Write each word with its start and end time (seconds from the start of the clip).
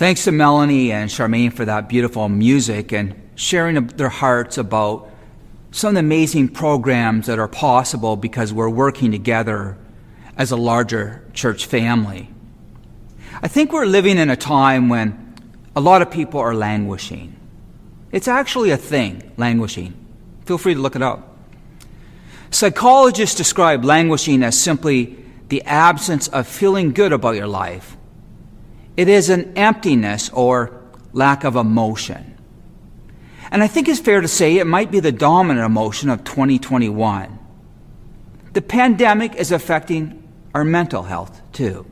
Thanks 0.00 0.24
to 0.24 0.32
Melanie 0.32 0.92
and 0.92 1.10
Charmaine 1.10 1.52
for 1.52 1.66
that 1.66 1.86
beautiful 1.86 2.26
music 2.30 2.90
and 2.90 3.14
sharing 3.34 3.86
their 3.86 4.08
hearts 4.08 4.56
about 4.56 5.10
some 5.72 5.88
of 5.88 5.94
the 5.96 6.00
amazing 6.00 6.48
programs 6.48 7.26
that 7.26 7.38
are 7.38 7.46
possible 7.46 8.16
because 8.16 8.50
we're 8.50 8.70
working 8.70 9.12
together 9.12 9.76
as 10.38 10.52
a 10.52 10.56
larger 10.56 11.22
church 11.34 11.66
family. 11.66 12.30
I 13.42 13.48
think 13.48 13.74
we're 13.74 13.84
living 13.84 14.16
in 14.16 14.30
a 14.30 14.36
time 14.36 14.88
when 14.88 15.34
a 15.76 15.82
lot 15.82 16.00
of 16.00 16.10
people 16.10 16.40
are 16.40 16.54
languishing. 16.54 17.36
It's 18.10 18.26
actually 18.26 18.70
a 18.70 18.78
thing, 18.78 19.30
languishing. 19.36 19.92
Feel 20.46 20.56
free 20.56 20.72
to 20.72 20.80
look 20.80 20.96
it 20.96 21.02
up. 21.02 21.36
Psychologists 22.50 23.36
describe 23.36 23.84
languishing 23.84 24.42
as 24.44 24.58
simply 24.58 25.22
the 25.50 25.60
absence 25.64 26.26
of 26.28 26.46
feeling 26.46 26.92
good 26.92 27.12
about 27.12 27.36
your 27.36 27.48
life. 27.48 27.98
It 29.00 29.08
is 29.08 29.30
an 29.30 29.56
emptiness 29.56 30.28
or 30.28 30.78
lack 31.14 31.44
of 31.44 31.56
emotion. 31.56 32.36
And 33.50 33.62
I 33.62 33.66
think 33.66 33.88
it's 33.88 33.98
fair 33.98 34.20
to 34.20 34.28
say 34.28 34.58
it 34.58 34.66
might 34.66 34.90
be 34.90 35.00
the 35.00 35.10
dominant 35.10 35.64
emotion 35.64 36.10
of 36.10 36.22
2021. 36.22 37.38
The 38.52 38.60
pandemic 38.60 39.36
is 39.36 39.52
affecting 39.52 40.28
our 40.54 40.64
mental 40.64 41.04
health 41.04 41.40
too. 41.54 41.86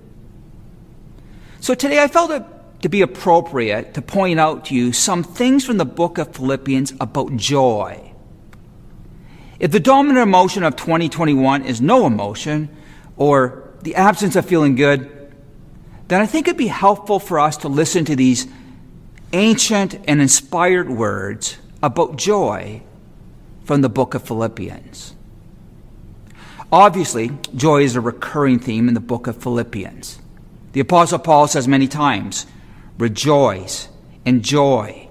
So 1.60 1.72
today 1.72 2.02
I 2.02 2.08
felt 2.08 2.30
it 2.30 2.44
to 2.82 2.90
be 2.90 3.00
appropriate 3.00 3.94
to 3.94 4.02
point 4.02 4.38
out 4.38 4.66
to 4.66 4.74
you 4.74 4.92
some 4.92 5.22
things 5.22 5.64
from 5.64 5.78
the 5.78 5.86
book 5.86 6.18
of 6.18 6.36
Philippians 6.36 6.92
about 7.00 7.34
joy. 7.36 8.12
If 9.58 9.70
the 9.70 9.80
dominant 9.80 10.28
emotion 10.28 10.62
of 10.62 10.76
2021 10.76 11.64
is 11.64 11.80
no 11.80 12.04
emotion 12.04 12.68
or 13.16 13.72
the 13.80 13.94
absence 13.94 14.36
of 14.36 14.44
feeling 14.44 14.74
good, 14.74 15.17
then 16.08 16.20
I 16.20 16.26
think 16.26 16.48
it'd 16.48 16.58
be 16.58 16.66
helpful 16.66 17.20
for 17.20 17.38
us 17.38 17.58
to 17.58 17.68
listen 17.68 18.04
to 18.06 18.16
these 18.16 18.46
ancient 19.32 19.94
and 20.08 20.20
inspired 20.20 20.88
words 20.88 21.58
about 21.82 22.16
joy 22.16 22.82
from 23.64 23.82
the 23.82 23.88
book 23.88 24.14
of 24.14 24.22
Philippians. 24.22 25.14
Obviously, 26.72 27.30
joy 27.54 27.82
is 27.82 27.96
a 27.96 28.00
recurring 28.00 28.58
theme 28.58 28.88
in 28.88 28.94
the 28.94 29.00
book 29.00 29.26
of 29.26 29.42
Philippians. 29.42 30.18
The 30.72 30.80
Apostle 30.80 31.18
Paul 31.18 31.46
says 31.46 31.68
many 31.68 31.88
times, 31.88 32.46
rejoice, 32.98 33.88
enjoy, 34.24 35.08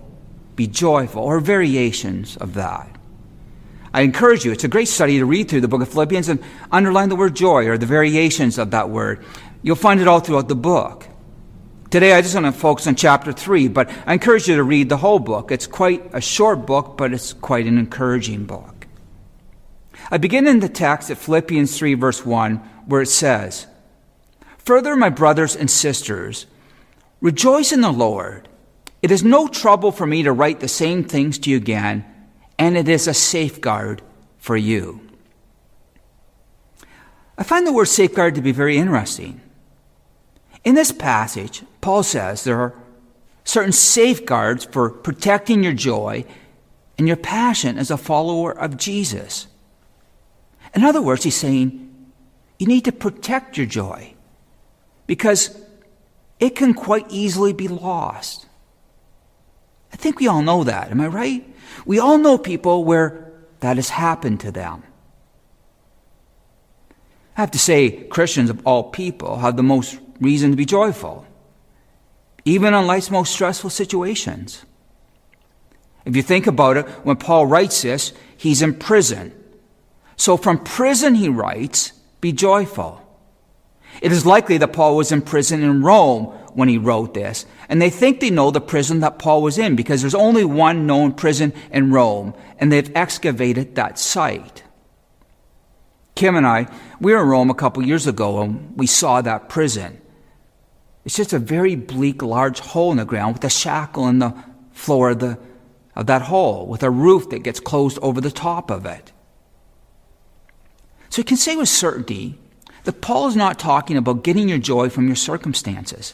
be 0.56 0.67
joyful, 0.67 1.23
or 1.23 1.39
variations 1.39 2.38
of 2.38 2.54
that. 2.56 2.89
I 3.94 4.02
encourage 4.02 4.45
you, 4.45 4.52
it's 4.52 4.64
a 4.64 4.67
great 4.67 4.88
study 4.88 5.17
to 5.17 5.26
read 5.26 5.50
through 5.50 5.61
the 5.61 5.67
book 5.67 5.82
of 5.82 5.89
Philippians 5.89 6.30
and 6.30 6.44
underline 6.72 7.09
the 7.09 7.16
word 7.16 7.36
joy 7.36 7.67
or 7.67 7.78
the 7.78 7.86
variations 7.86 8.59
of 8.59 8.72
that 8.72 8.89
word. 8.89 9.23
You'll 9.68 9.76
find 9.76 10.00
it 10.00 10.08
all 10.08 10.22
throughout 10.22 10.48
the 10.48 10.56
book. 10.56 11.10
Today, 11.90 12.14
I 12.14 12.22
just 12.22 12.34
want 12.34 12.46
to 12.46 12.54
focus 12.54 12.88
on 12.88 12.96
chapter 12.96 13.34
3, 13.34 13.68
but 13.68 13.92
I 14.06 14.14
encourage 14.14 14.48
you 14.48 14.56
to 14.56 14.64
read 14.64 14.88
the 14.88 14.96
whole 14.96 15.20
book. 15.20 15.52
It's 15.52 15.68
quite 15.68 16.10
a 16.14 16.22
short 16.22 16.66
book, 16.66 16.96
but 16.96 17.12
it's 17.12 17.34
quite 17.34 17.66
an 17.66 17.78
encouraging 17.78 18.45
book. 18.45 18.88
I 20.10 20.20
begin 20.20 20.48
in 20.48 20.62
the 20.62 20.70
text 20.70 21.12
at 21.12 21.18
Philippians 21.18 21.78
3, 21.78 21.95
verse 21.95 22.26
1, 22.26 22.56
where 22.86 23.02
it 23.02 23.08
says, 23.08 23.68
Further, 24.60 24.95
my 24.95 25.10
brothers 25.10 25.54
and 25.54 25.70
sisters, 25.70 26.45
rejoice 27.20 27.73
in 27.73 27.82
the 27.82 27.92
Lord. 27.92 28.48
It 29.02 29.12
is 29.12 29.22
no 29.22 29.50
trouble 29.50 29.92
for 29.92 30.08
me 30.08 30.23
to 30.23 30.32
write 30.32 30.62
the 30.62 30.70
same 30.70 31.04
things 31.04 31.38
to 31.40 31.50
you 31.50 31.58
again, 31.58 32.06
and 32.58 32.78
it 32.78 32.88
is 32.88 33.06
a 33.06 33.14
safeguard 33.14 34.02
for 34.38 34.56
you. 34.56 35.02
I 37.38 37.44
find 37.44 37.68
the 37.68 37.73
word 37.73 37.90
safeguard 37.90 38.36
to 38.36 38.42
be 38.42 38.54
very 38.54 38.78
interesting. 38.78 39.42
In 40.68 40.76
this 40.76 40.92
passage, 40.92 41.64
Paul 41.80 42.04
says 42.04 42.44
there 42.44 42.60
are 42.60 42.76
certain 43.46 43.72
safeguards 43.72 44.66
for 44.66 44.90
protecting 44.90 45.64
your 45.64 45.72
joy 45.72 46.26
and 46.98 47.08
your 47.08 47.16
passion 47.16 47.78
as 47.78 47.90
a 47.90 47.96
follower 47.96 48.52
of 48.52 48.76
Jesus. 48.76 49.48
In 50.76 50.83
other 50.83 51.02
words, 51.02 51.23
he's 51.23 51.38
saying 51.38 52.11
you 52.60 52.67
need 52.67 52.83
to 52.83 52.92
protect 52.92 53.55
your 53.55 53.66
joy 53.66 54.14
because 55.05 55.58
it 56.38 56.58
can 56.58 56.73
quite 56.73 57.05
easily 57.10 57.54
be 57.54 57.70
lost. 57.70 58.45
I 59.94 59.95
think 59.95 60.20
we 60.20 60.28
all 60.28 60.42
know 60.42 60.66
that. 60.66 60.92
Am 60.92 60.99
I 60.99 61.08
right? 61.08 61.55
We 61.86 61.98
all 61.98 62.17
know 62.17 62.38
people 62.38 62.84
where 62.84 63.32
that 63.61 63.78
has 63.78 63.88
happened 63.88 64.42
to 64.42 64.52
them. 64.52 64.84
I 67.38 67.39
have 67.39 67.52
to 67.52 67.60
say, 67.60 68.04
Christians 68.10 68.49
of 68.49 68.67
all 68.67 68.84
people 68.84 69.38
have 69.38 69.55
the 69.55 69.64
most 69.64 69.98
reason 70.20 70.52
to 70.52 70.58
be 70.58 70.66
joyful, 70.66 71.26
even 72.45 72.73
in 72.73 72.88
life's 72.88 73.11
most 73.11 73.33
stressful 73.33 73.70
situations. 73.70 74.66
If 76.05 76.16
you 76.16 76.22
think 76.22 76.48
about 76.48 76.78
it, 76.78 76.88
when 77.04 77.17
Paul 77.17 77.48
writes 77.48 77.82
this, 77.82 78.14
he's 78.38 78.61
in 78.61 78.76
prison. 78.76 79.33
So 80.16 80.38
from 80.38 80.64
prison, 80.64 81.16
he 81.16 81.28
writes, 81.28 81.92
Be 82.22 82.32
joyful. 82.32 83.02
It 84.02 84.11
is 84.11 84.26
likely 84.26 84.58
that 84.60 84.73
Paul 84.73 84.95
was 84.95 85.11
in 85.11 85.22
prison 85.22 85.64
in 85.64 85.82
Rome 85.82 86.26
when 86.54 86.70
he 86.70 86.78
wrote 86.78 87.14
this, 87.14 87.45
and 87.70 87.82
they 87.82 87.89
think 87.89 88.20
they 88.20 88.30
know 88.30 88.52
the 88.52 88.61
prison 88.61 89.02
that 89.02 89.20
Paul 89.20 89.42
was 89.42 89.58
in 89.58 89.76
because 89.76 90.02
there's 90.02 90.16
only 90.16 90.45
one 90.45 90.88
known 90.88 91.14
prison 91.14 91.54
in 91.72 91.92
Rome, 91.92 92.34
and 92.58 92.72
they've 92.72 92.95
excavated 92.95 93.76
that 93.76 93.99
site. 93.99 94.64
Kim 96.16 96.36
and 96.36 96.48
I, 96.48 96.67
we 96.99 97.14
were 97.14 97.22
in 97.22 97.28
Rome 97.28 97.49
a 97.52 97.55
couple 97.55 97.86
years 97.86 98.08
ago, 98.08 98.42
and 98.42 98.76
we 98.76 98.88
saw 98.88 99.22
that 99.22 99.49
prison. 99.49 100.02
It's 101.08 101.16
just 101.16 101.32
a 101.32 101.40
very 101.40 101.76
bleak, 101.76 102.22
large 102.22 102.60
hole 102.60 102.92
in 102.92 102.98
the 102.98 103.06
ground 103.06 103.36
with 103.36 103.44
a 103.45 103.50
shackle 103.50 104.10
in 104.10 104.20
the 104.20 104.36
floor 104.73 105.12
of, 105.12 105.20
the, 105.20 105.40
of 105.95 106.06
that 106.08 106.23
hole, 106.23 106.68
with 106.68 106.84
a 106.84 106.90
roof 106.92 107.30
that 107.30 107.44
gets 107.44 107.62
closed 107.62 107.98
over 108.02 108.20
the 108.20 108.30
top 108.30 108.70
of 108.70 108.86
it. 108.86 109.14
So 111.08 111.22
you 111.22 111.23
can 111.23 111.38
say 111.38 111.56
with 111.56 111.70
certainty 111.70 112.38
that 112.84 113.00
Paul 113.00 113.30
is 113.30 113.38
not 113.38 113.58
talking 113.58 113.96
about 113.96 114.26
getting 114.26 114.50
your 114.50 114.58
joy 114.58 114.90
from 114.90 115.08
your 115.08 115.16
circumstances, 115.16 116.14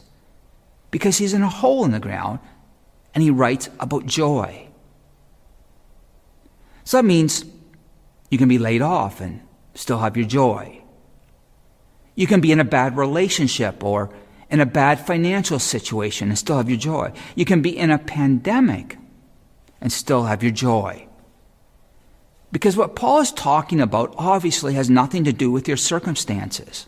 because 0.92 1.18
he's 1.18 1.34
in 1.34 1.42
a 1.42 1.50
hole 1.50 1.84
in 1.86 1.90
the 1.90 2.00
ground 2.00 2.38
and 3.16 3.24
he 3.24 3.32
writes 3.32 3.72
about 3.80 4.06
joy. 4.06 4.68
So 6.84 6.98
that 6.98 7.06
means 7.06 7.46
you 8.30 8.38
can 8.38 8.48
be 8.48 8.60
laid 8.60 8.84
off 8.84 9.22
and 9.22 9.42
still 9.74 9.98
have 9.98 10.16
your 10.16 10.28
joy. 10.28 10.84
You 12.14 12.28
can 12.28 12.42
be 12.42 12.52
in 12.52 12.60
a 12.60 12.64
bad 12.64 12.96
relationship 12.96 13.84
or 13.84 14.14
in 14.50 14.60
a 14.60 14.66
bad 14.66 15.00
financial 15.00 15.60
situation 15.60 16.30
and 16.30 16.38
still 16.38 16.58
have 16.58 16.70
your 16.70 16.80
joy. 16.80 17.12
You 17.36 17.46
can 17.46 17.62
be 17.62 17.78
in 17.78 17.92
a 17.92 17.98
pandemic 17.98 18.98
and 19.82 19.92
still 19.92 20.26
have 20.26 20.44
your 20.44 20.52
joy. 20.52 21.08
Because 22.52 22.78
what 22.78 22.96
Paul 22.96 23.20
is 23.20 23.32
talking 23.32 23.82
about 23.82 24.14
obviously 24.18 24.76
has 24.76 24.90
nothing 24.90 25.24
to 25.24 25.34
do 25.34 25.52
with 25.52 25.68
your 25.68 25.78
circumstances. 25.78 26.88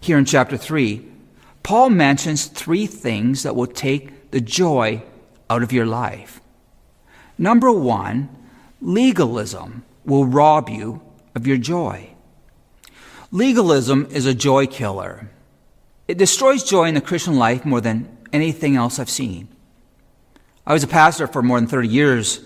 Here 0.00 0.18
in 0.18 0.24
chapter 0.24 0.56
3, 0.56 1.04
Paul 1.62 1.90
mentions 1.90 2.46
three 2.46 2.86
things 2.86 3.42
that 3.42 3.56
will 3.56 3.66
take 3.66 4.30
the 4.30 4.40
joy 4.40 5.02
out 5.50 5.62
of 5.62 5.72
your 5.72 5.86
life. 5.86 6.40
Number 7.38 7.72
one, 7.72 8.28
legalism 8.80 9.84
will 10.04 10.26
rob 10.26 10.68
you 10.68 11.02
of 11.34 11.46
your 11.46 11.56
joy. 11.56 12.10
Legalism 13.30 14.06
is 14.10 14.26
a 14.26 14.34
joy 14.34 14.66
killer. 14.66 15.30
It 16.12 16.18
destroys 16.18 16.62
joy 16.62 16.88
in 16.88 16.94
the 16.94 17.00
Christian 17.00 17.38
life 17.38 17.64
more 17.64 17.80
than 17.80 18.06
anything 18.34 18.76
else 18.76 18.98
I've 18.98 19.08
seen. 19.08 19.48
I 20.66 20.74
was 20.74 20.84
a 20.84 20.86
pastor 20.86 21.26
for 21.26 21.40
more 21.40 21.58
than 21.58 21.66
30 21.66 21.88
years, 21.88 22.44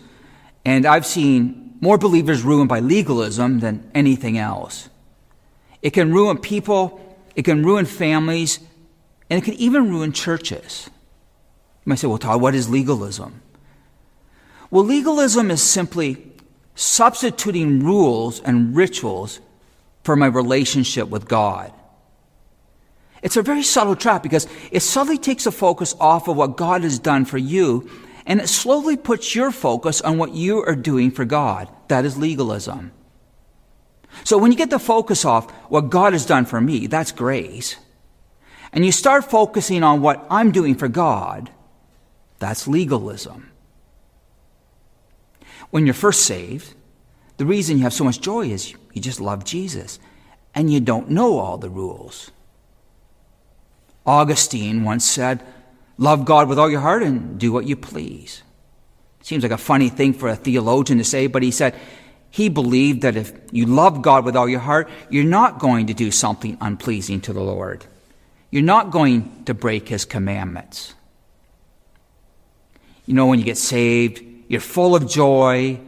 and 0.64 0.86
I've 0.86 1.04
seen 1.04 1.74
more 1.80 1.98
believers 1.98 2.44
ruined 2.44 2.68
by 2.68 2.78
legalism 2.78 3.58
than 3.58 3.90
anything 3.92 4.38
else. 4.38 4.88
It 5.82 5.90
can 5.90 6.12
ruin 6.12 6.38
people, 6.38 7.18
it 7.34 7.42
can 7.44 7.64
ruin 7.64 7.86
families, 7.86 8.60
and 9.28 9.42
it 9.42 9.44
can 9.44 9.54
even 9.54 9.90
ruin 9.90 10.12
churches. 10.12 10.88
You 11.84 11.90
might 11.90 11.98
say, 11.98 12.06
well, 12.06 12.18
Todd, 12.18 12.40
what 12.40 12.54
is 12.54 12.70
legalism? 12.70 13.42
Well, 14.70 14.84
legalism 14.84 15.50
is 15.50 15.60
simply 15.60 16.30
substituting 16.76 17.82
rules 17.82 18.38
and 18.38 18.76
rituals 18.76 19.40
for 20.04 20.14
my 20.14 20.26
relationship 20.26 21.08
with 21.08 21.26
God. 21.26 21.72
It's 23.26 23.36
a 23.36 23.42
very 23.42 23.64
subtle 23.64 23.96
trap 23.96 24.22
because 24.22 24.46
it 24.70 24.84
subtly 24.84 25.18
takes 25.18 25.42
the 25.42 25.50
focus 25.50 25.96
off 25.98 26.28
of 26.28 26.36
what 26.36 26.56
God 26.56 26.84
has 26.84 27.00
done 27.00 27.24
for 27.24 27.38
you 27.38 27.90
and 28.24 28.40
it 28.40 28.48
slowly 28.48 28.96
puts 28.96 29.34
your 29.34 29.50
focus 29.50 30.00
on 30.00 30.16
what 30.16 30.30
you 30.32 30.62
are 30.62 30.76
doing 30.76 31.10
for 31.10 31.24
God. 31.24 31.68
That 31.88 32.04
is 32.04 32.16
legalism. 32.16 32.92
So 34.22 34.38
when 34.38 34.52
you 34.52 34.56
get 34.56 34.70
the 34.70 34.78
focus 34.78 35.24
off 35.24 35.50
what 35.68 35.90
God 35.90 36.12
has 36.12 36.24
done 36.24 36.44
for 36.44 36.60
me, 36.60 36.86
that's 36.86 37.10
grace. 37.10 37.74
And 38.72 38.86
you 38.86 38.92
start 38.92 39.28
focusing 39.28 39.82
on 39.82 40.02
what 40.02 40.24
I'm 40.30 40.52
doing 40.52 40.76
for 40.76 40.86
God, 40.86 41.50
that's 42.38 42.68
legalism. 42.68 43.50
When 45.70 45.84
you're 45.84 45.94
first 45.94 46.26
saved, 46.26 46.74
the 47.38 47.44
reason 47.44 47.76
you 47.76 47.82
have 47.82 47.92
so 47.92 48.04
much 48.04 48.20
joy 48.20 48.50
is 48.50 48.72
you 48.92 49.02
just 49.02 49.20
love 49.20 49.44
Jesus 49.44 49.98
and 50.54 50.72
you 50.72 50.78
don't 50.78 51.10
know 51.10 51.40
all 51.40 51.58
the 51.58 51.68
rules. 51.68 52.30
Augustine 54.06 54.84
once 54.84 55.04
said, 55.04 55.42
love 55.98 56.24
God 56.24 56.48
with 56.48 56.58
all 56.58 56.70
your 56.70 56.80
heart 56.80 57.02
and 57.02 57.38
do 57.38 57.52
what 57.52 57.66
you 57.66 57.76
please. 57.76 58.42
Seems 59.22 59.42
like 59.42 59.52
a 59.52 59.58
funny 59.58 59.88
thing 59.88 60.12
for 60.12 60.28
a 60.28 60.36
theologian 60.36 60.98
to 60.98 61.04
say, 61.04 61.26
but 61.26 61.42
he 61.42 61.50
said 61.50 61.74
he 62.30 62.48
believed 62.48 63.02
that 63.02 63.16
if 63.16 63.32
you 63.50 63.66
love 63.66 64.02
God 64.02 64.24
with 64.24 64.36
all 64.36 64.48
your 64.48 64.60
heart, 64.60 64.88
you're 65.10 65.24
not 65.24 65.58
going 65.58 65.88
to 65.88 65.94
do 65.94 66.10
something 66.10 66.56
unpleasing 66.60 67.20
to 67.22 67.32
the 67.32 67.40
Lord. 67.40 67.84
You're 68.50 68.62
not 68.62 68.92
going 68.92 69.44
to 69.46 69.54
break 69.54 69.88
his 69.88 70.04
commandments. 70.04 70.94
You 73.04 73.14
know, 73.14 73.26
when 73.26 73.40
you 73.40 73.44
get 73.44 73.58
saved, 73.58 74.22
you're 74.46 74.60
full 74.60 74.94
of 74.94 75.08
joy 75.08 75.80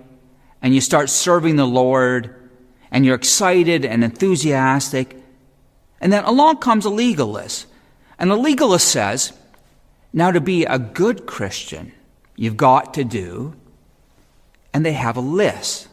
and 0.60 0.74
you 0.74 0.80
start 0.80 1.08
serving 1.08 1.54
the 1.54 1.66
Lord 1.66 2.34
and 2.90 3.04
you're 3.04 3.14
excited 3.14 3.84
and 3.84 4.02
enthusiastic. 4.02 5.16
And 6.00 6.12
then 6.12 6.24
along 6.24 6.56
comes 6.56 6.84
a 6.84 6.90
legalist. 6.90 7.67
And 8.18 8.30
the 8.30 8.36
legalist 8.36 8.88
says, 8.88 9.32
now 10.12 10.30
to 10.30 10.40
be 10.40 10.64
a 10.64 10.78
good 10.78 11.26
Christian, 11.26 11.92
you've 12.36 12.56
got 12.56 12.94
to 12.94 13.04
do, 13.04 13.54
and 14.72 14.84
they 14.84 14.94
have 14.94 15.16
a 15.16 15.20
list. 15.20 15.88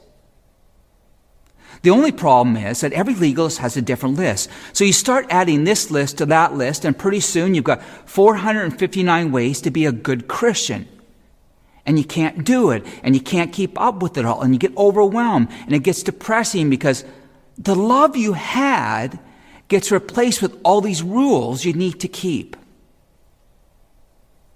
The 1.81 1.91
only 1.91 2.11
problem 2.11 2.57
is 2.57 2.81
that 2.81 2.93
every 2.93 3.13
legalist 3.13 3.59
has 3.59 3.77
a 3.77 3.81
different 3.81 4.15
list. 4.15 4.49
So 4.73 4.83
you 4.83 4.93
start 4.93 5.27
adding 5.29 5.63
this 5.63 5.91
list 5.91 6.17
to 6.17 6.25
that 6.27 6.55
list, 6.55 6.83
and 6.83 6.97
pretty 6.97 7.19
soon 7.19 7.53
you've 7.53 7.63
got 7.63 7.83
459 8.05 9.31
ways 9.31 9.61
to 9.61 9.69
be 9.69 9.85
a 9.85 9.91
good 9.91 10.27
Christian. 10.27 10.87
And 11.85 11.99
you 11.99 12.05
can't 12.05 12.43
do 12.43 12.71
it, 12.71 12.83
and 13.03 13.13
you 13.13 13.21
can't 13.21 13.53
keep 13.53 13.79
up 13.79 14.01
with 14.01 14.17
it 14.17 14.25
all, 14.25 14.41
and 14.41 14.51
you 14.51 14.59
get 14.59 14.75
overwhelmed, 14.75 15.49
and 15.65 15.73
it 15.73 15.83
gets 15.83 16.01
depressing 16.01 16.71
because 16.71 17.05
the 17.57 17.75
love 17.75 18.17
you 18.17 18.33
had 18.33 19.19
gets 19.67 19.91
replaced 19.91 20.41
with 20.41 20.59
all 20.63 20.81
these 20.81 21.01
rules 21.01 21.65
you 21.65 21.73
need 21.73 21.99
to 21.99 22.07
keep. 22.07 22.55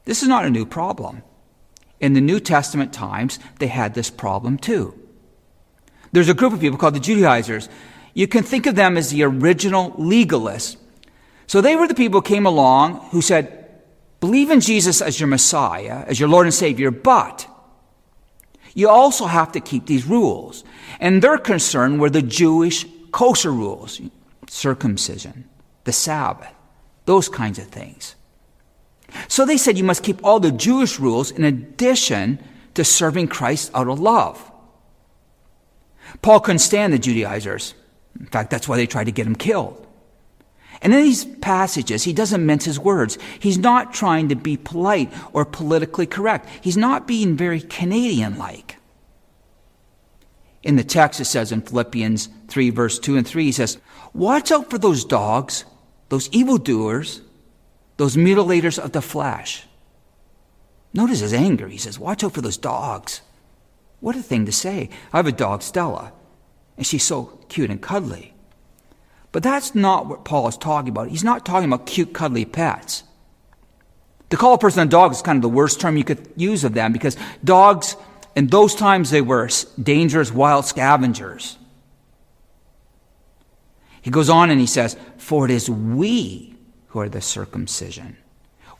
This 0.06 0.22
is 0.22 0.30
not 0.30 0.46
a 0.46 0.50
new 0.50 0.66
problem. 0.66 1.24
In 2.00 2.14
the 2.14 2.22
New 2.22 2.40
Testament 2.40 2.94
times, 2.94 3.40
they 3.60 3.68
had 3.68 3.94
this 3.94 4.10
problem 4.10 4.58
too. 4.58 4.98
There's 6.12 6.30
a 6.30 6.34
group 6.34 6.54
of 6.54 6.60
people 6.60 6.78
called 6.78 6.96
the 6.96 7.00
Judaizers. 7.00 7.70
You 8.14 8.28
can 8.28 8.44
think 8.44 8.66
of 8.66 8.76
them 8.76 8.98
as 8.98 9.12
the 9.12 9.24
original 9.24 9.92
legalists. 9.92 10.78
So 11.46 11.62
they 11.62 11.76
were 11.76 11.88
the 11.88 11.96
people 11.96 12.22
who 12.22 12.28
came 12.28 12.46
along 12.46 12.96
who 13.12 13.22
said, 13.22 13.70
believe 14.20 14.50
in 14.50 14.62
Jesus 14.62 15.02
as 15.02 15.20
your 15.20 15.28
Messiah, 15.28 16.04
as 16.08 16.20
your 16.20 16.30
Lord 16.30 16.46
and 16.46 16.54
Savior, 16.54 16.92
but 16.92 17.48
you 18.74 18.88
also 18.90 19.26
have 19.26 19.52
to 19.54 19.60
keep 19.60 19.86
these 19.86 20.06
rules. 20.06 20.64
And 21.00 21.22
their 21.22 21.38
concern 21.38 22.00
were 22.00 22.10
the 22.10 22.22
Jewish 22.22 22.86
kosher 23.12 23.52
rules, 23.52 24.02
circumcision, 24.50 25.48
the 25.84 25.94
Sabbath, 25.94 26.54
those 27.06 27.30
kinds 27.30 27.60
of 27.60 27.68
things. 27.68 28.16
So 29.28 29.46
they 29.46 29.58
said 29.58 29.78
you 29.78 29.84
must 29.84 30.04
keep 30.04 30.24
all 30.24 30.40
the 30.40 30.52
Jewish 30.52 31.00
rules 31.00 31.32
in 31.32 31.44
addition 31.44 32.40
to 32.76 32.84
serving 32.84 33.28
Christ 33.28 33.72
out 33.74 33.88
of 33.88 34.00
love. 34.00 34.52
Paul 36.22 36.40
couldn't 36.40 36.60
stand 36.60 36.94
the 36.94 37.00
Judaizers. 37.00 37.74
In 38.20 38.26
fact, 38.28 38.50
that's 38.50 38.68
why 38.68 38.78
they 38.78 38.88
tried 38.88 39.06
to 39.06 39.12
get 39.12 39.28
him 39.28 39.36
killed. 39.36 39.86
And 40.82 40.94
in 40.94 41.04
these 41.04 41.26
passages, 41.26 42.04
he 42.04 42.14
doesn't 42.14 42.46
mince 42.46 42.66
his 42.66 42.80
words. 42.80 43.18
He's 43.40 43.58
not 43.58 43.94
trying 43.94 44.30
to 44.30 44.36
be 44.36 44.56
polite 44.58 45.12
or 45.34 45.44
politically 45.46 46.06
correct. 46.06 46.48
He's 46.62 46.78
not 46.78 47.08
being 47.08 47.36
very 47.36 47.62
Canadian 47.62 48.38
like. 48.38 48.78
In 50.64 50.76
the 50.76 50.84
text, 50.84 51.20
it 51.20 51.26
says 51.26 51.52
in 51.52 51.62
Philippians 51.62 52.30
3, 52.48 52.70
verse 52.72 53.00
2 53.00 53.18
and 53.18 53.28
3, 53.28 53.46
he 53.46 53.52
says, 53.52 53.78
Watch 54.14 54.52
out 54.52 54.70
for 54.70 54.78
those 54.78 55.06
dogs, 55.06 55.66
those 56.10 56.30
evildoers, 56.30 57.22
those 57.98 58.18
mutilators 58.18 58.78
of 58.78 58.92
the 58.92 59.02
flesh. 59.02 59.66
Notice 60.94 61.20
his 61.20 61.34
anger. 61.34 61.68
He 61.68 61.78
says, 61.78 62.00
Watch 62.00 62.24
out 62.24 62.34
for 62.34 62.42
those 62.42 62.58
dogs. 62.58 63.22
What 64.00 64.16
a 64.16 64.22
thing 64.22 64.46
to 64.46 64.52
say. 64.52 64.90
I 65.14 65.18
have 65.18 65.28
a 65.28 65.32
dog, 65.32 65.62
Stella, 65.62 66.14
and 66.78 66.86
she's 66.86 67.04
so 67.04 67.40
cute 67.50 67.70
and 67.70 67.82
cuddly. 67.82 68.34
But 69.32 69.44
that's 69.44 69.76
not 69.76 70.08
what 70.08 70.26
Paul 70.26 70.48
is 70.48 70.58
talking 70.58 70.90
about. 70.90 71.10
He's 71.10 71.24
not 71.24 71.46
talking 71.46 71.72
about 71.72 71.86
cute, 71.86 72.14
cuddly 72.14 72.46
pets. 72.46 73.04
To 74.30 74.38
call 74.38 74.54
a 74.54 74.58
person 74.58 74.88
a 74.88 74.90
dog 74.90 75.12
is 75.12 75.22
kind 75.22 75.38
of 75.38 75.42
the 75.42 75.50
worst 75.50 75.80
term 75.80 75.98
you 75.98 76.04
could 76.04 76.28
use 76.36 76.64
of 76.64 76.74
them 76.74 76.94
because 76.94 77.18
dogs, 77.44 77.96
in 78.36 78.48
those 78.48 78.76
times, 78.76 79.10
they 79.10 79.22
were 79.22 79.50
dangerous 79.82 80.32
wild 80.32 80.66
scavengers. 80.66 81.58
He 84.02 84.12
goes 84.12 84.30
on 84.30 84.50
and 84.50 84.60
he 84.60 84.66
says, 84.66 84.98
For 85.18 85.46
it 85.46 85.52
is 85.52 85.70
we 85.70 86.56
who 86.88 87.00
are 87.00 87.10
the 87.10 87.22
circumcision 87.22 88.18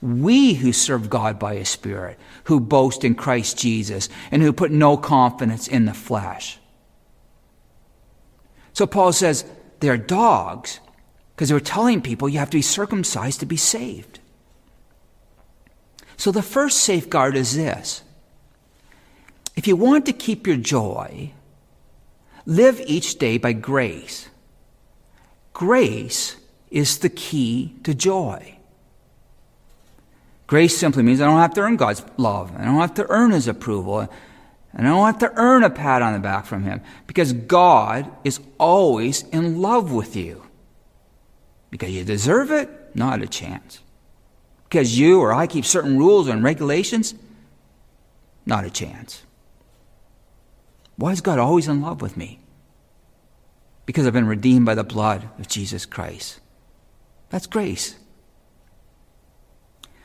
we 0.02 0.54
who 0.54 0.72
serve 0.72 1.10
God 1.10 1.40
by 1.40 1.56
His 1.56 1.70
Spirit, 1.70 2.18
who 2.46 2.60
boast 2.60 3.04
in 3.04 3.16
Christ 3.16 3.58
Jesus, 3.58 4.08
and 4.32 4.42
who 4.42 4.54
put 4.54 4.72
no 4.72 4.98
confidence 4.98 5.68
in 5.68 5.86
the 5.86 5.94
flesh. 5.94 6.58
So 8.74 8.88
Paul 8.88 9.12
says 9.12 9.46
they're 9.82 9.98
dogs 9.98 10.80
because 11.36 11.50
they 11.50 11.56
were 11.56 11.60
telling 11.60 12.02
people 12.02 12.30
you 12.30 12.40
have 12.40 12.50
to 12.52 12.58
be 12.58 12.62
circumcised 12.62 13.42
to 13.42 13.46
be 13.46 13.58
saved. 13.58 14.20
So 16.16 16.32
the 16.32 16.42
first 16.42 16.80
safeguard 16.80 17.36
is 17.36 17.56
this 17.56 18.04
if 19.60 19.68
you 19.68 19.76
want 19.76 20.06
to 20.06 20.14
keep 20.14 20.48
your 20.48 20.56
joy, 20.56 21.34
live 22.46 22.82
each 22.88 23.18
day 23.18 23.38
by 23.38 23.52
grace. 23.52 24.30
Grace 25.52 26.38
is 26.72 27.00
the 27.00 27.10
key 27.10 27.76
to 27.84 27.94
joy. 27.94 28.58
Grace 30.48 30.78
simply 30.78 31.04
means 31.04 31.20
I 31.20 31.26
don't 31.26 31.42
have 31.42 31.56
to 31.56 31.60
earn 31.60 31.76
God's 31.76 32.06
love. 32.16 32.56
I 32.56 32.64
don't 32.64 32.80
have 32.80 32.94
to 32.94 33.10
earn 33.10 33.32
His 33.32 33.50
approval. 33.50 34.08
And 34.72 34.88
I 34.88 34.92
don't 34.92 35.06
have 35.06 35.20
to 35.20 35.34
earn 35.38 35.66
a 35.66 35.70
pat 35.70 36.02
on 36.02 36.14
the 36.14 36.20
back 36.20 36.46
from 36.46 36.64
Him 36.64 36.80
because 37.06 37.34
God 37.34 38.10
is 38.24 38.40
always 38.60 39.24
in 39.24 39.62
love 39.62 39.92
with 39.92 40.16
you. 40.16 40.42
Because 41.70 41.92
you 41.92 42.06
deserve 42.06 42.50
it? 42.50 42.96
Not 42.96 43.22
a 43.22 43.28
chance. 43.28 43.82
Because 44.70 44.98
you 44.98 45.20
or 45.20 45.34
I 45.34 45.48
keep 45.48 45.66
certain 45.66 45.98
rules 45.98 46.30
and 46.30 46.46
regulations? 46.46 47.14
Not 48.46 48.64
a 48.64 48.70
chance. 48.70 49.24
Why 51.00 51.14
is 51.14 51.22
God 51.22 51.40
always 51.40 51.70
in 51.70 51.82
love 51.82 52.02
with 52.02 52.18
me? 52.18 52.42
Because 53.86 54.06
I've 54.06 54.12
been 54.12 54.28
redeemed 54.28 54.66
by 54.66 54.76
the 54.76 54.84
blood 54.84 55.30
of 55.40 55.48
Jesus 55.48 55.86
Christ. 55.86 56.42
That's 57.30 57.48
grace. 57.48 57.96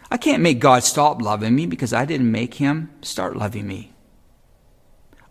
I 0.09 0.17
can't 0.19 0.41
make 0.41 0.61
God 0.61 0.85
stop 0.85 1.21
loving 1.21 1.57
me 1.57 1.67
because 1.67 1.93
I 1.93 2.05
didn't 2.05 2.31
make 2.31 2.55
him 2.55 2.93
start 3.03 3.37
loving 3.37 3.67
me. 3.67 3.93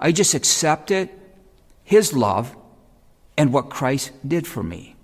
I 0.02 0.12
just 0.12 0.34
accepted 0.34 1.10
his 1.82 2.12
love 2.12 2.58
and 3.38 3.54
what 3.54 3.70
Christ 3.70 4.12
did 4.28 4.46
for 4.46 4.64
me. 4.64 4.98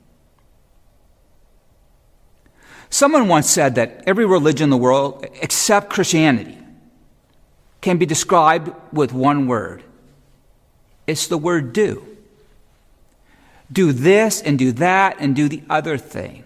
Someone 2.90 3.30
once 3.30 3.50
said 3.50 3.76
that 3.76 4.04
every 4.06 4.26
religion 4.26 4.66
in 4.66 4.70
the 4.72 4.78
world, 4.78 5.26
except 5.42 5.90
Christianity, 5.90 6.58
can 7.80 7.98
be 7.98 8.06
described 8.06 8.74
with 8.92 9.14
one 9.14 9.48
word. 9.48 9.86
It's 11.10 11.26
the 11.26 11.40
word 11.40 11.74
do. 11.74 12.06
Do 13.72 13.92
this 13.92 14.44
and 14.44 14.60
do 14.60 14.72
that 14.74 15.18
and 15.20 15.36
do 15.36 15.50
the 15.50 15.64
other 15.68 15.98
thing. 15.98 16.44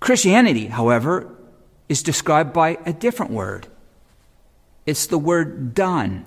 Christianity, 0.00 0.66
however, 0.66 1.32
is 1.88 2.02
described 2.02 2.52
by 2.52 2.78
a 2.84 2.92
different 2.92 3.30
word. 3.30 3.68
It's 4.86 5.06
the 5.06 5.18
word 5.18 5.72
done. 5.72 6.24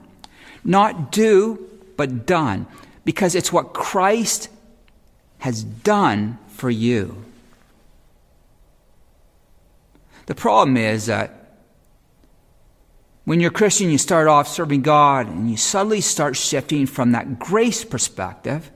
Not 0.64 1.12
do, 1.12 1.68
but 1.98 2.26
done. 2.26 2.66
Because 3.04 3.36
it's 3.36 3.52
what 3.52 3.74
Christ 3.74 4.48
has 5.40 5.66
done 5.66 6.38
for 6.48 6.70
you. 6.70 7.26
The 10.28 10.36
problem 10.36 10.78
is 10.78 11.08
that 11.08 11.37
when 13.28 13.42
you're 13.42 13.52
a 13.52 13.54
Christian, 13.54 13.90
you 13.90 13.98
start 13.98 14.30
off 14.30 14.48
serving 14.48 14.84
God 14.84 15.28
and 15.28 15.52
you 15.52 15.58
suddenly 15.58 16.00
start 16.00 16.38
shifting 16.38 16.86
from 16.86 17.12
that 17.12 17.40
grace 17.40 17.84
perspective 17.84 18.72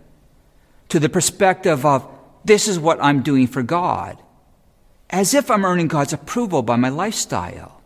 to 0.89 0.99
the 0.99 1.07
perspective 1.07 1.85
of 1.85 2.05
this 2.43 2.67
is 2.67 2.77
what 2.77 3.01
I'm 3.01 3.21
doing 3.21 3.47
for 3.47 3.63
God 3.63 4.21
as 5.09 5.33
if 5.33 5.49
I'm 5.49 5.63
earning 5.63 5.87
God's 5.87 6.11
approval 6.11 6.63
by 6.63 6.75
my 6.75 6.89
lifestyle. 6.89 7.80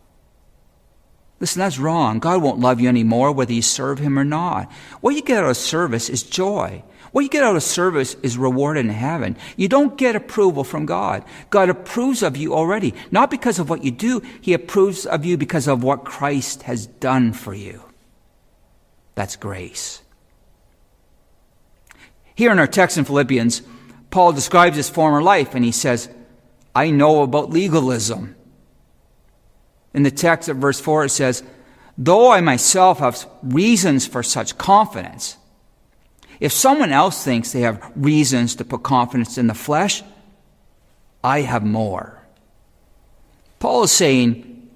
Listen, 1.38 1.60
that's 1.60 1.78
wrong. 1.78 2.18
God 2.18 2.42
won't 2.42 2.60
love 2.60 2.80
you 2.80 2.88
anymore 2.88 3.32
whether 3.32 3.52
you 3.52 3.62
serve 3.62 3.98
Him 3.98 4.18
or 4.18 4.24
not. 4.24 4.72
What 5.00 5.14
you 5.14 5.22
get 5.22 5.44
out 5.44 5.50
of 5.50 5.56
service 5.56 6.08
is 6.08 6.22
joy. 6.22 6.82
What 7.12 7.22
you 7.22 7.28
get 7.28 7.44
out 7.44 7.56
of 7.56 7.62
service 7.62 8.14
is 8.22 8.36
reward 8.36 8.76
in 8.76 8.88
heaven. 8.88 9.36
You 9.56 9.68
don't 9.68 9.96
get 9.96 10.16
approval 10.16 10.64
from 10.64 10.86
God. 10.86 11.24
God 11.50 11.70
approves 11.70 12.22
of 12.22 12.36
you 12.36 12.54
already, 12.54 12.94
not 13.10 13.30
because 13.30 13.58
of 13.58 13.70
what 13.70 13.84
you 13.84 13.90
do. 13.90 14.22
He 14.40 14.52
approves 14.52 15.06
of 15.06 15.24
you 15.24 15.36
because 15.36 15.66
of 15.68 15.82
what 15.82 16.04
Christ 16.04 16.64
has 16.64 16.86
done 16.86 17.32
for 17.32 17.54
you. 17.54 17.82
That's 19.14 19.36
grace. 19.36 20.02
Here 22.34 22.52
in 22.52 22.58
our 22.58 22.66
text 22.66 22.98
in 22.98 23.06
Philippians, 23.06 23.62
Paul 24.10 24.32
describes 24.32 24.76
his 24.76 24.90
former 24.90 25.22
life 25.22 25.54
and 25.54 25.64
he 25.64 25.72
says, 25.72 26.08
I 26.74 26.90
know 26.90 27.22
about 27.22 27.50
legalism. 27.50 28.36
In 29.96 30.02
the 30.02 30.10
text 30.10 30.50
of 30.50 30.58
verse 30.58 30.78
4, 30.78 31.06
it 31.06 31.08
says, 31.08 31.42
Though 31.96 32.30
I 32.30 32.42
myself 32.42 32.98
have 32.98 33.26
reasons 33.42 34.06
for 34.06 34.22
such 34.22 34.58
confidence, 34.58 35.38
if 36.38 36.52
someone 36.52 36.92
else 36.92 37.24
thinks 37.24 37.52
they 37.52 37.62
have 37.62 37.92
reasons 37.96 38.56
to 38.56 38.64
put 38.66 38.82
confidence 38.82 39.38
in 39.38 39.46
the 39.46 39.54
flesh, 39.54 40.02
I 41.24 41.40
have 41.40 41.64
more. 41.64 42.22
Paul 43.58 43.84
is 43.84 43.90
saying, 43.90 44.68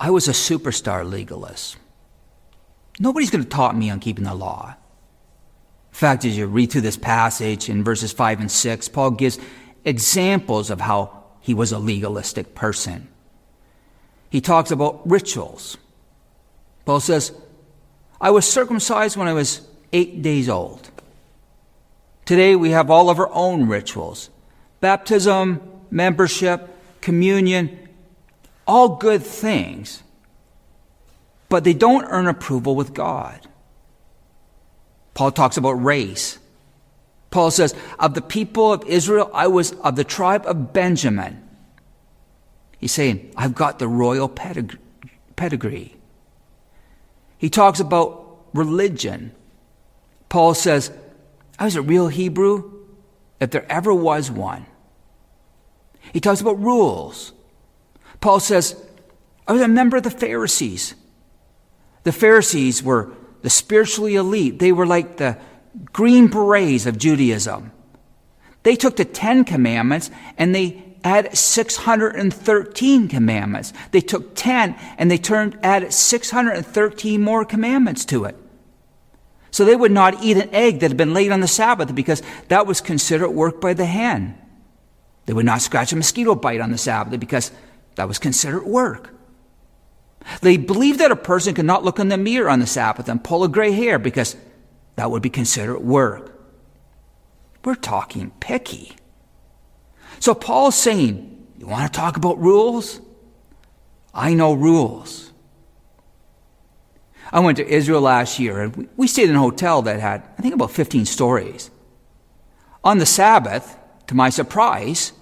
I 0.00 0.08
was 0.08 0.26
a 0.26 0.32
superstar 0.32 1.08
legalist. 1.08 1.76
Nobody's 2.98 3.28
going 3.28 3.44
to 3.44 3.50
taught 3.50 3.76
me 3.76 3.90
on 3.90 4.00
keeping 4.00 4.24
the 4.24 4.34
law. 4.34 4.74
In 5.92 5.94
fact, 5.94 6.24
as 6.24 6.34
you 6.34 6.46
read 6.46 6.72
through 6.72 6.80
this 6.80 6.96
passage 6.96 7.68
in 7.68 7.84
verses 7.84 8.10
5 8.10 8.40
and 8.40 8.50
6, 8.50 8.88
Paul 8.88 9.10
gives 9.10 9.38
examples 9.84 10.70
of 10.70 10.80
how 10.80 11.24
he 11.40 11.52
was 11.52 11.72
a 11.72 11.78
legalistic 11.78 12.54
person. 12.54 13.08
He 14.34 14.40
talks 14.40 14.72
about 14.72 15.08
rituals. 15.08 15.76
Paul 16.84 16.98
says, 16.98 17.30
I 18.20 18.32
was 18.32 18.44
circumcised 18.44 19.16
when 19.16 19.28
I 19.28 19.32
was 19.32 19.60
eight 19.92 20.22
days 20.22 20.48
old. 20.48 20.90
Today 22.24 22.56
we 22.56 22.70
have 22.70 22.90
all 22.90 23.10
of 23.10 23.20
our 23.20 23.30
own 23.30 23.68
rituals 23.68 24.30
baptism, 24.80 25.60
membership, 25.88 26.68
communion, 27.00 27.88
all 28.66 28.96
good 28.96 29.22
things, 29.22 30.02
but 31.48 31.62
they 31.62 31.72
don't 31.72 32.04
earn 32.06 32.26
approval 32.26 32.74
with 32.74 32.92
God. 32.92 33.38
Paul 35.14 35.30
talks 35.30 35.56
about 35.56 35.74
race. 35.74 36.40
Paul 37.30 37.52
says, 37.52 37.72
Of 38.00 38.14
the 38.14 38.20
people 38.20 38.72
of 38.72 38.82
Israel, 38.88 39.30
I 39.32 39.46
was 39.46 39.74
of 39.74 39.94
the 39.94 40.02
tribe 40.02 40.44
of 40.44 40.72
Benjamin. 40.72 41.43
He's 42.84 42.92
saying, 42.92 43.32
I've 43.34 43.54
got 43.54 43.78
the 43.78 43.88
royal 43.88 44.28
pedigree. 44.28 45.96
He 47.38 47.48
talks 47.48 47.80
about 47.80 48.44
religion. 48.52 49.32
Paul 50.28 50.52
says, 50.52 50.92
I 51.58 51.64
was 51.64 51.76
a 51.76 51.80
real 51.80 52.08
Hebrew 52.08 52.84
if 53.40 53.52
there 53.52 53.64
ever 53.72 53.94
was 53.94 54.30
one. 54.30 54.66
He 56.12 56.20
talks 56.20 56.42
about 56.42 56.60
rules. 56.60 57.32
Paul 58.20 58.38
says, 58.38 58.76
I 59.48 59.54
was 59.54 59.62
a 59.62 59.68
member 59.68 59.96
of 59.96 60.02
the 60.02 60.10
Pharisees. 60.10 60.94
The 62.02 62.12
Pharisees 62.12 62.82
were 62.82 63.14
the 63.40 63.48
spiritually 63.48 64.16
elite. 64.16 64.58
They 64.58 64.72
were 64.72 64.84
like 64.84 65.16
the 65.16 65.38
green 65.94 66.26
berets 66.26 66.84
of 66.84 66.98
Judaism. 66.98 67.72
They 68.62 68.76
took 68.76 68.96
the 68.96 69.06
Ten 69.06 69.44
Commandments 69.44 70.10
and 70.36 70.54
they 70.54 70.83
add 71.04 71.36
613 71.36 73.08
commandments. 73.08 73.72
They 73.92 74.00
took 74.00 74.34
10 74.34 74.74
and 74.98 75.10
they 75.10 75.18
turned, 75.18 75.58
added 75.62 75.92
613 75.92 77.20
more 77.20 77.44
commandments 77.44 78.04
to 78.06 78.24
it. 78.24 78.36
So 79.50 79.64
they 79.64 79.76
would 79.76 79.92
not 79.92 80.24
eat 80.24 80.38
an 80.38 80.52
egg 80.52 80.80
that 80.80 80.90
had 80.90 80.96
been 80.96 81.14
laid 81.14 81.30
on 81.30 81.40
the 81.40 81.46
Sabbath 81.46 81.94
because 81.94 82.22
that 82.48 82.66
was 82.66 82.80
considered 82.80 83.30
work 83.30 83.60
by 83.60 83.74
the 83.74 83.84
hand. 83.84 84.34
They 85.26 85.32
would 85.32 85.46
not 85.46 85.62
scratch 85.62 85.92
a 85.92 85.96
mosquito 85.96 86.34
bite 86.34 86.60
on 86.60 86.72
the 86.72 86.78
Sabbath 86.78 87.20
because 87.20 87.52
that 87.94 88.08
was 88.08 88.18
considered 88.18 88.64
work. 88.64 89.14
They 90.40 90.56
believed 90.56 90.98
that 91.00 91.12
a 91.12 91.16
person 91.16 91.54
could 91.54 91.66
not 91.66 91.84
look 91.84 91.98
in 91.98 92.08
the 92.08 92.16
mirror 92.16 92.48
on 92.48 92.60
the 92.60 92.66
Sabbath 92.66 93.08
and 93.08 93.22
pull 93.22 93.44
a 93.44 93.48
gray 93.48 93.72
hair 93.72 93.98
because 93.98 94.36
that 94.96 95.10
would 95.10 95.22
be 95.22 95.30
considered 95.30 95.80
work. 95.80 96.32
We're 97.64 97.74
talking 97.74 98.32
picky. 98.40 98.96
So 100.24 100.34
Paul's 100.34 100.74
saying, 100.74 101.48
You 101.58 101.66
want 101.66 101.92
to 101.92 101.94
talk 101.94 102.16
about 102.16 102.40
rules? 102.40 102.98
I 104.14 104.32
know 104.32 104.54
rules. 104.54 105.30
I 107.30 107.40
went 107.40 107.58
to 107.58 107.68
Israel 107.68 108.00
last 108.00 108.38
year 108.40 108.62
and 108.62 108.88
we 108.96 109.06
stayed 109.06 109.28
in 109.28 109.36
a 109.36 109.40
hotel 109.40 109.82
that 109.82 110.00
had, 110.00 110.26
I 110.38 110.40
think, 110.40 110.54
about 110.54 110.70
15 110.70 111.04
stories. 111.04 111.70
On 112.82 112.96
the 112.96 113.04
Sabbath, 113.04 113.76
to 114.06 114.14
my 114.14 114.30
surprise, 114.30 115.12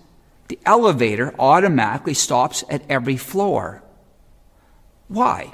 the 0.47 0.61
elevator 0.64 1.35
automatically 1.37 2.14
stops 2.14 2.62
at 2.71 2.88
every 2.88 3.16
floor. 3.16 3.82
Why? 5.09 5.52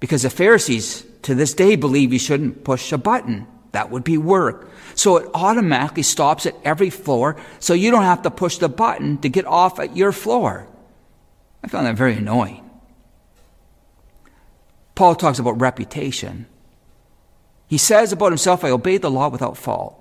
Because 0.00 0.20
the 0.20 0.28
Pharisees 0.28 1.06
to 1.22 1.34
this 1.34 1.54
day 1.54 1.76
believe 1.76 2.12
you 2.12 2.18
shouldn't 2.18 2.62
push 2.62 2.92
a 2.92 2.98
button. 2.98 3.46
That 3.72 3.90
would 3.90 4.04
be 4.04 4.18
work. 4.18 4.70
So 4.94 5.16
it 5.16 5.28
automatically 5.34 6.02
stops 6.02 6.46
at 6.46 6.54
every 6.64 6.90
floor, 6.90 7.36
so 7.58 7.74
you 7.74 7.90
don't 7.90 8.02
have 8.02 8.22
to 8.22 8.30
push 8.30 8.58
the 8.58 8.68
button 8.68 9.18
to 9.18 9.28
get 9.28 9.46
off 9.46 9.80
at 9.80 9.96
your 9.96 10.12
floor. 10.12 10.68
I 11.64 11.68
found 11.68 11.86
that 11.86 11.96
very 11.96 12.14
annoying. 12.14 12.68
Paul 14.94 15.14
talks 15.14 15.38
about 15.38 15.60
reputation. 15.60 16.46
He 17.66 17.78
says 17.78 18.12
about 18.12 18.30
himself, 18.32 18.64
I 18.64 18.70
obeyed 18.70 19.02
the 19.02 19.10
law 19.10 19.28
without 19.28 19.56
fault. 19.56 19.98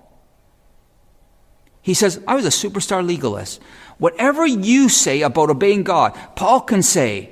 He 1.81 1.93
says, 1.93 2.21
I 2.27 2.35
was 2.35 2.45
a 2.45 2.49
superstar 2.49 3.05
legalist. 3.05 3.61
Whatever 3.97 4.45
you 4.45 4.89
say 4.89 5.21
about 5.21 5.49
obeying 5.49 5.83
God, 5.83 6.17
Paul 6.35 6.61
can 6.61 6.83
say, 6.83 7.29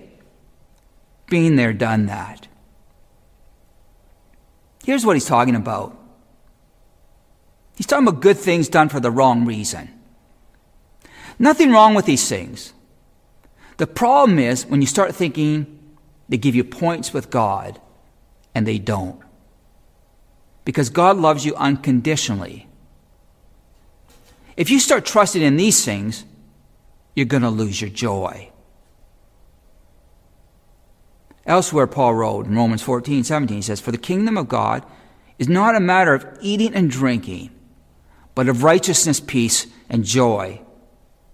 being 1.27 1.55
there, 1.55 1.73
done 1.73 2.07
that. 2.07 2.47
Here's 4.83 5.05
what 5.05 5.15
he's 5.15 5.25
talking 5.25 5.55
about 5.55 5.95
He's 7.79 7.85
talking 7.85 8.05
about 8.05 8.19
good 8.19 8.37
things 8.37 8.67
done 8.67 8.89
for 8.89 8.99
the 8.99 9.09
wrong 9.09 9.45
reason. 9.45 9.87
Nothing 11.39 11.71
wrong 11.71 11.95
with 11.95 12.05
these 12.05 12.27
things. 12.27 12.73
The 13.77 13.87
problem 13.87 14.37
is 14.37 14.65
when 14.65 14.81
you 14.81 14.85
start 14.85 15.15
thinking 15.15 15.79
they 16.27 16.35
give 16.35 16.55
you 16.55 16.65
points 16.65 17.13
with 17.13 17.29
God 17.29 17.79
and 18.53 18.67
they 18.67 18.79
don't. 18.79 19.21
Because 20.65 20.89
God 20.89 21.15
loves 21.15 21.45
you 21.45 21.55
unconditionally. 21.55 22.67
If 24.57 24.69
you 24.69 24.81
start 24.81 25.05
trusting 25.05 25.41
in 25.41 25.55
these 25.55 25.85
things, 25.85 26.25
you're 27.15 27.27
going 27.27 27.43
to 27.43 27.49
lose 27.49 27.79
your 27.79 27.89
joy. 27.89 28.49
Elsewhere, 31.45 31.87
Paul 31.87 32.15
wrote 32.15 32.45
in 32.45 32.57
Romans 32.57 32.81
14, 32.81 33.23
17, 33.23 33.55
he 33.55 33.61
says, 33.61 33.79
For 33.79 33.93
the 33.93 33.97
kingdom 33.97 34.37
of 34.37 34.49
God 34.49 34.85
is 35.37 35.47
not 35.47 35.77
a 35.77 35.79
matter 35.79 36.13
of 36.13 36.27
eating 36.41 36.75
and 36.75 36.91
drinking 36.91 37.51
but 38.39 38.47
of 38.47 38.63
righteousness, 38.63 39.19
peace, 39.19 39.67
and 39.89 40.05
joy 40.05 40.61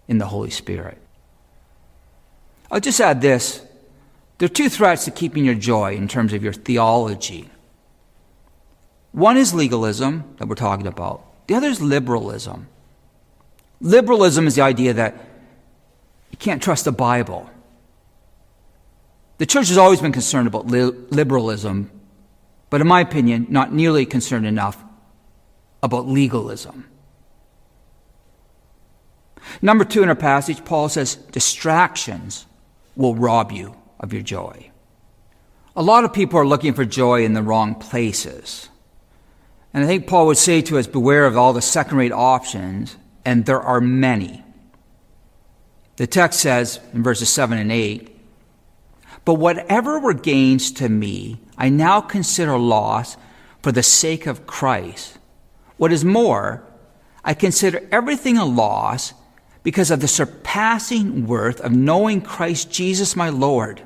in 0.08 0.18
the 0.18 0.26
Holy 0.26 0.50
Spirit. 0.50 0.98
I'll 2.72 2.80
just 2.80 3.00
add 3.00 3.22
this. 3.22 3.64
There 4.40 4.48
are 4.48 4.50
two 4.50 4.70
threats 4.70 5.06
to 5.06 5.12
keeping 5.12 5.46
your 5.46 5.54
joy 5.54 5.94
in 5.94 6.08
terms 6.08 6.34
of 6.34 6.44
your 6.44 6.52
theology. 6.52 7.48
One 9.12 9.38
is 9.38 9.54
legalism 9.54 10.24
that 10.38 10.48
we're 10.48 10.56
talking 10.56 10.88
about. 10.88 11.24
The 11.46 11.54
other 11.54 11.68
is 11.68 11.80
liberalism. 11.80 12.70
Liberalism 13.82 14.48
is 14.48 14.56
the 14.56 14.64
idea 14.64 14.94
that 14.94 15.14
you 16.32 16.40
can't 16.40 16.64
trust 16.64 16.86
the 16.86 16.92
Bible. 16.92 17.48
The 19.38 19.46
church 19.46 19.68
has 19.68 19.78
always 19.78 20.02
been 20.02 20.12
concerned 20.12 20.48
about 20.48 20.66
li- 20.66 20.92
liberalism, 21.12 21.92
but 22.72 22.82
in 22.82 22.88
my 22.88 23.02
opinion, 23.02 23.46
not 23.52 23.72
nearly 23.72 24.08
concerned 24.08 24.48
enough 24.48 24.84
about 25.84 26.08
legalism. 26.08 26.86
Number 29.62 29.86
two 29.86 30.04
in 30.04 30.10
our 30.10 30.16
passage, 30.16 30.64
Paul 30.66 30.90
says, 30.90 31.16
distractions 31.16 32.46
will 32.96 33.16
rob 33.16 33.52
you 33.52 33.76
of 34.00 34.14
your 34.14 34.22
joy. 34.22 34.72
A 35.76 35.84
lot 35.84 36.06
of 36.06 36.14
people 36.14 36.40
are 36.40 36.48
looking 36.48 36.74
for 36.74 36.86
joy 36.86 37.26
in 37.26 37.34
the 37.34 37.44
wrong 37.44 37.76
places. 37.76 38.70
And 39.74 39.84
I 39.84 39.88
think 39.88 40.08
Paul 40.08 40.28
would 40.28 40.38
say 40.38 40.62
to 40.64 40.78
us, 40.78 40.88
beware 40.88 41.26
of 41.26 41.36
all 41.36 41.52
the 41.52 41.62
second 41.62 41.98
rate 41.98 42.14
options, 42.14 42.96
and 43.26 43.46
there 43.46 43.62
are 43.62 43.82
many. 43.82 44.42
The 45.98 46.08
text 46.08 46.40
says 46.40 46.80
in 46.94 47.04
verses 47.04 47.30
7 47.30 47.58
and 47.58 47.72
8, 47.72 48.18
But 49.26 49.36
whatever 49.36 50.00
were 50.00 50.14
gains 50.14 50.72
to 50.74 50.88
me, 50.88 51.42
I 51.58 51.70
now 51.70 52.00
consider 52.02 52.58
loss 52.58 53.18
for 53.62 53.72
the 53.72 53.84
sake 53.84 54.28
of 54.28 54.48
Christ. 54.48 55.18
What 55.78 55.92
is 55.92 56.06
more, 56.06 56.64
I 57.24 57.34
consider 57.34 57.86
everything 57.92 58.38
a 58.38 58.46
loss 58.46 59.14
because 59.66 59.90
of 59.90 60.00
the 60.00 60.08
surpassing 60.08 61.26
worth 61.26 61.60
of 61.60 61.72
knowing 61.72 62.22
Christ 62.22 62.70
Jesus 62.70 63.16
my 63.16 63.30
Lord, 63.30 63.82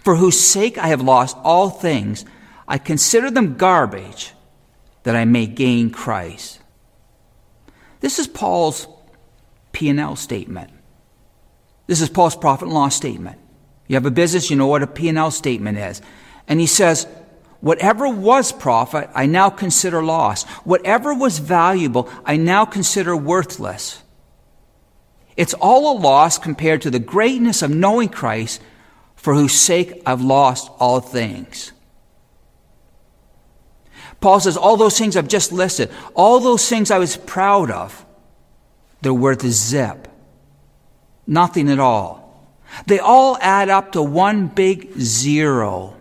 for 0.00 0.16
whose 0.16 0.38
sake 0.38 0.76
I 0.76 0.88
have 0.88 1.00
lost 1.00 1.38
all 1.42 1.70
things. 1.70 2.26
I 2.68 2.76
consider 2.76 3.30
them 3.30 3.56
garbage 3.56 4.32
that 5.04 5.16
I 5.16 5.24
may 5.24 5.46
gain 5.46 5.88
Christ. 5.88 6.60
This 8.00 8.18
is 8.18 8.26
Paul's 8.26 8.86
P&L 9.72 10.16
statement. 10.16 10.70
This 11.86 12.02
is 12.02 12.10
Paul's 12.10 12.36
profit 12.36 12.66
and 12.66 12.74
loss 12.74 12.94
statement. 12.94 13.38
You 13.88 13.96
have 13.96 14.04
a 14.04 14.10
business, 14.10 14.50
you 14.50 14.56
know 14.56 14.66
what 14.66 14.82
a 14.82 14.86
P&L 14.86 15.30
statement 15.30 15.78
is. 15.78 16.02
And 16.46 16.60
he 16.60 16.66
says, 16.66 17.06
whatever 17.60 18.06
was 18.06 18.52
profit, 18.52 19.08
I 19.14 19.24
now 19.24 19.48
consider 19.48 20.04
loss. 20.04 20.44
Whatever 20.64 21.14
was 21.14 21.38
valuable, 21.38 22.10
I 22.26 22.36
now 22.36 22.66
consider 22.66 23.16
worthless 23.16 24.02
it's 25.36 25.54
all 25.54 25.96
a 25.96 26.00
loss 26.00 26.38
compared 26.38 26.82
to 26.82 26.90
the 26.90 26.98
greatness 26.98 27.62
of 27.62 27.70
knowing 27.70 28.08
Christ, 28.08 28.62
for 29.14 29.34
whose 29.34 29.54
sake 29.54 30.02
I've 30.04 30.20
lost 30.20 30.70
all 30.78 31.00
things. 31.00 31.72
Paul 34.20 34.40
says, 34.40 34.56
all 34.56 34.76
those 34.76 34.98
things 34.98 35.16
I've 35.16 35.28
just 35.28 35.52
listed, 35.52 35.90
all 36.14 36.40
those 36.40 36.68
things 36.68 36.90
I 36.90 36.98
was 36.98 37.16
proud 37.16 37.70
of, 37.70 38.04
they're 39.00 39.14
worth 39.14 39.42
a 39.44 39.50
zip. 39.50 40.08
Nothing 41.26 41.70
at 41.70 41.78
all. 41.78 42.22
They 42.86 42.98
all 42.98 43.36
add 43.40 43.68
up 43.68 43.92
to 43.92 44.02
one 44.02 44.46
big 44.48 44.92
zero. 44.98 45.96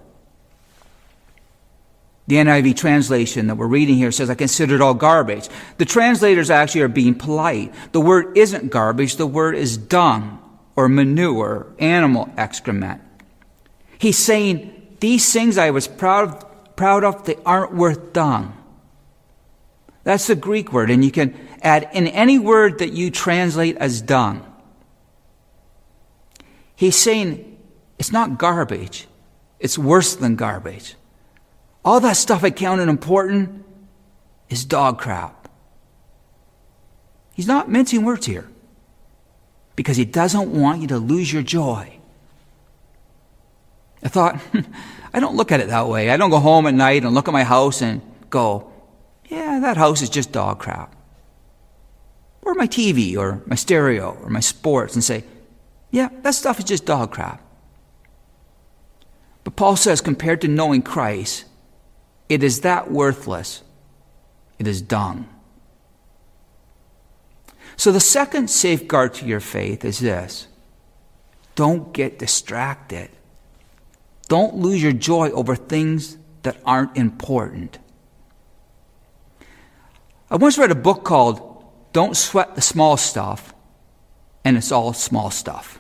The 2.31 2.37
NIV 2.37 2.77
translation 2.77 3.47
that 3.47 3.55
we're 3.55 3.67
reading 3.67 3.95
here 3.95 4.09
says, 4.09 4.29
I 4.29 4.35
consider 4.35 4.75
it 4.75 4.79
all 4.79 4.93
garbage. 4.93 5.49
The 5.79 5.83
translators 5.83 6.49
actually 6.49 6.83
are 6.83 6.87
being 6.87 7.13
polite. 7.13 7.73
The 7.91 7.99
word 7.99 8.37
isn't 8.37 8.71
garbage, 8.71 9.17
the 9.17 9.27
word 9.27 9.53
is 9.53 9.75
dung 9.75 10.41
or 10.77 10.87
manure, 10.87 11.67
animal 11.77 12.29
excrement. 12.37 13.01
He's 13.97 14.17
saying, 14.17 14.95
These 15.01 15.33
things 15.33 15.57
I 15.57 15.71
was 15.71 15.89
proud, 15.89 16.45
proud 16.77 17.03
of, 17.03 17.25
they 17.25 17.35
aren't 17.45 17.75
worth 17.75 18.13
dung. 18.13 18.55
That's 20.05 20.27
the 20.27 20.35
Greek 20.35 20.71
word, 20.71 20.89
and 20.89 21.03
you 21.03 21.11
can 21.11 21.37
add 21.61 21.89
in 21.91 22.07
any 22.07 22.39
word 22.39 22.79
that 22.79 22.93
you 22.93 23.11
translate 23.11 23.75
as 23.75 24.01
dung. 24.01 24.45
He's 26.77 26.95
saying 26.95 27.57
it's 27.99 28.13
not 28.13 28.37
garbage, 28.37 29.09
it's 29.59 29.77
worse 29.77 30.15
than 30.15 30.37
garbage. 30.37 30.95
All 31.83 31.99
that 31.99 32.17
stuff 32.17 32.43
I 32.43 32.51
counted 32.51 32.89
important 32.89 33.65
is 34.49 34.65
dog 34.65 34.99
crap. 34.99 35.49
He's 37.33 37.47
not 37.47 37.69
mincing 37.69 38.03
words 38.03 38.25
here 38.25 38.47
because 39.75 39.97
he 39.97 40.05
doesn't 40.05 40.51
want 40.51 40.81
you 40.81 40.87
to 40.89 40.97
lose 40.97 41.31
your 41.31 41.41
joy. 41.41 41.97
I 44.03 44.09
thought, 44.09 44.39
I 45.13 45.19
don't 45.19 45.35
look 45.35 45.51
at 45.51 45.59
it 45.59 45.67
that 45.69 45.87
way. 45.87 46.09
I 46.09 46.17
don't 46.17 46.29
go 46.29 46.39
home 46.39 46.67
at 46.67 46.73
night 46.73 47.03
and 47.03 47.13
look 47.15 47.27
at 47.27 47.33
my 47.33 47.43
house 47.43 47.81
and 47.81 48.01
go, 48.29 48.71
yeah, 49.27 49.59
that 49.61 49.77
house 49.77 50.01
is 50.01 50.09
just 50.09 50.31
dog 50.31 50.59
crap. 50.59 50.95
Or 52.41 52.53
my 52.53 52.67
TV 52.67 53.17
or 53.17 53.41
my 53.45 53.55
stereo 53.55 54.17
or 54.21 54.29
my 54.29 54.39
sports 54.39 54.93
and 54.93 55.03
say, 55.03 55.23
yeah, 55.89 56.09
that 56.21 56.35
stuff 56.35 56.59
is 56.59 56.65
just 56.65 56.85
dog 56.85 57.11
crap. 57.11 57.41
But 59.43 59.55
Paul 59.55 59.75
says, 59.75 60.01
compared 60.01 60.41
to 60.41 60.47
knowing 60.47 60.81
Christ, 60.81 61.45
it 62.31 62.43
is 62.43 62.61
that 62.61 62.89
worthless. 62.89 63.61
It 64.57 64.65
is 64.65 64.81
dung. 64.81 65.27
So 67.75 67.91
the 67.91 67.99
second 67.99 68.49
safeguard 68.49 69.15
to 69.15 69.25
your 69.25 69.41
faith 69.41 69.83
is 69.83 69.99
this 69.99 70.47
don't 71.55 71.91
get 71.93 72.19
distracted. 72.19 73.09
Don't 74.29 74.55
lose 74.55 74.81
your 74.81 74.93
joy 74.93 75.29
over 75.31 75.57
things 75.57 76.17
that 76.43 76.55
aren't 76.65 76.95
important. 76.95 77.79
I 80.29 80.37
once 80.37 80.57
read 80.57 80.71
a 80.71 80.75
book 80.75 81.03
called 81.03 81.65
Don't 81.91 82.15
Sweat 82.15 82.55
the 82.55 82.61
Small 82.61 82.95
Stuff, 82.95 83.53
and 84.45 84.55
it's 84.55 84.71
all 84.71 84.93
small 84.93 85.31
stuff. 85.31 85.79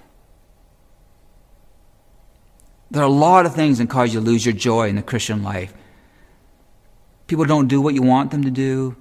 There 2.89 3.01
are 3.01 3.05
a 3.05 3.09
lot 3.09 3.45
of 3.45 3.55
things 3.55 3.77
that 3.77 3.89
cause 3.89 4.13
you 4.13 4.19
to 4.19 4.25
lose 4.25 4.45
your 4.45 4.53
joy 4.53 4.89
in 4.89 4.97
the 4.97 5.01
Christian 5.01 5.43
life. 5.43 5.73
People 7.31 7.45
don't 7.45 7.69
do 7.69 7.79
what 7.79 7.93
you 7.93 8.01
want 8.01 8.31
them 8.31 8.43
to 8.43 8.51
do. 8.51 8.97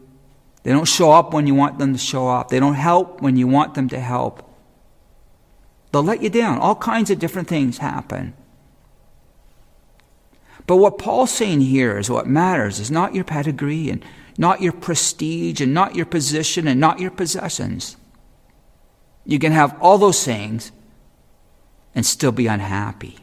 They 0.62 0.70
don't 0.70 0.84
show 0.84 1.10
up 1.10 1.34
when 1.34 1.49
you 1.49 1.54
want 1.56 1.80
them 1.80 1.94
to 1.94 1.99
show 1.99 2.28
up. 2.28 2.49
They 2.49 2.60
don't 2.60 2.75
help 2.75 3.20
when 3.20 3.37
you 3.37 3.49
want 3.49 3.75
them 3.75 3.88
to 3.88 3.99
help. 3.99 4.49
They'll 5.90 6.04
let 6.04 6.22
you 6.22 6.30
down. 6.30 6.60
All 6.60 6.76
kinds 6.76 7.10
of 7.10 7.18
different 7.18 7.49
things 7.49 7.78
happen. 7.78 8.34
But 10.68 10.76
what 10.76 10.96
Paul's 10.96 11.33
saying 11.33 11.62
here 11.62 11.98
is 11.98 12.09
what 12.09 12.28
matters 12.28 12.78
is 12.78 12.88
not 12.88 13.16
your 13.16 13.24
pedigree 13.24 13.90
and 13.90 14.05
not 14.38 14.62
your 14.62 14.74
prestige 14.74 15.61
and 15.61 15.74
not 15.74 15.96
your 15.96 16.07
position 16.07 16.68
and 16.68 16.78
not 16.78 17.00
your 17.00 17.11
possessions. 17.11 17.96
You 19.24 19.40
can 19.40 19.50
have 19.50 19.76
all 19.81 19.98
those 19.98 20.24
things 20.24 20.70
and 21.96 22.07
still 22.07 22.31
be 22.31 22.46
unhappy. 22.46 23.18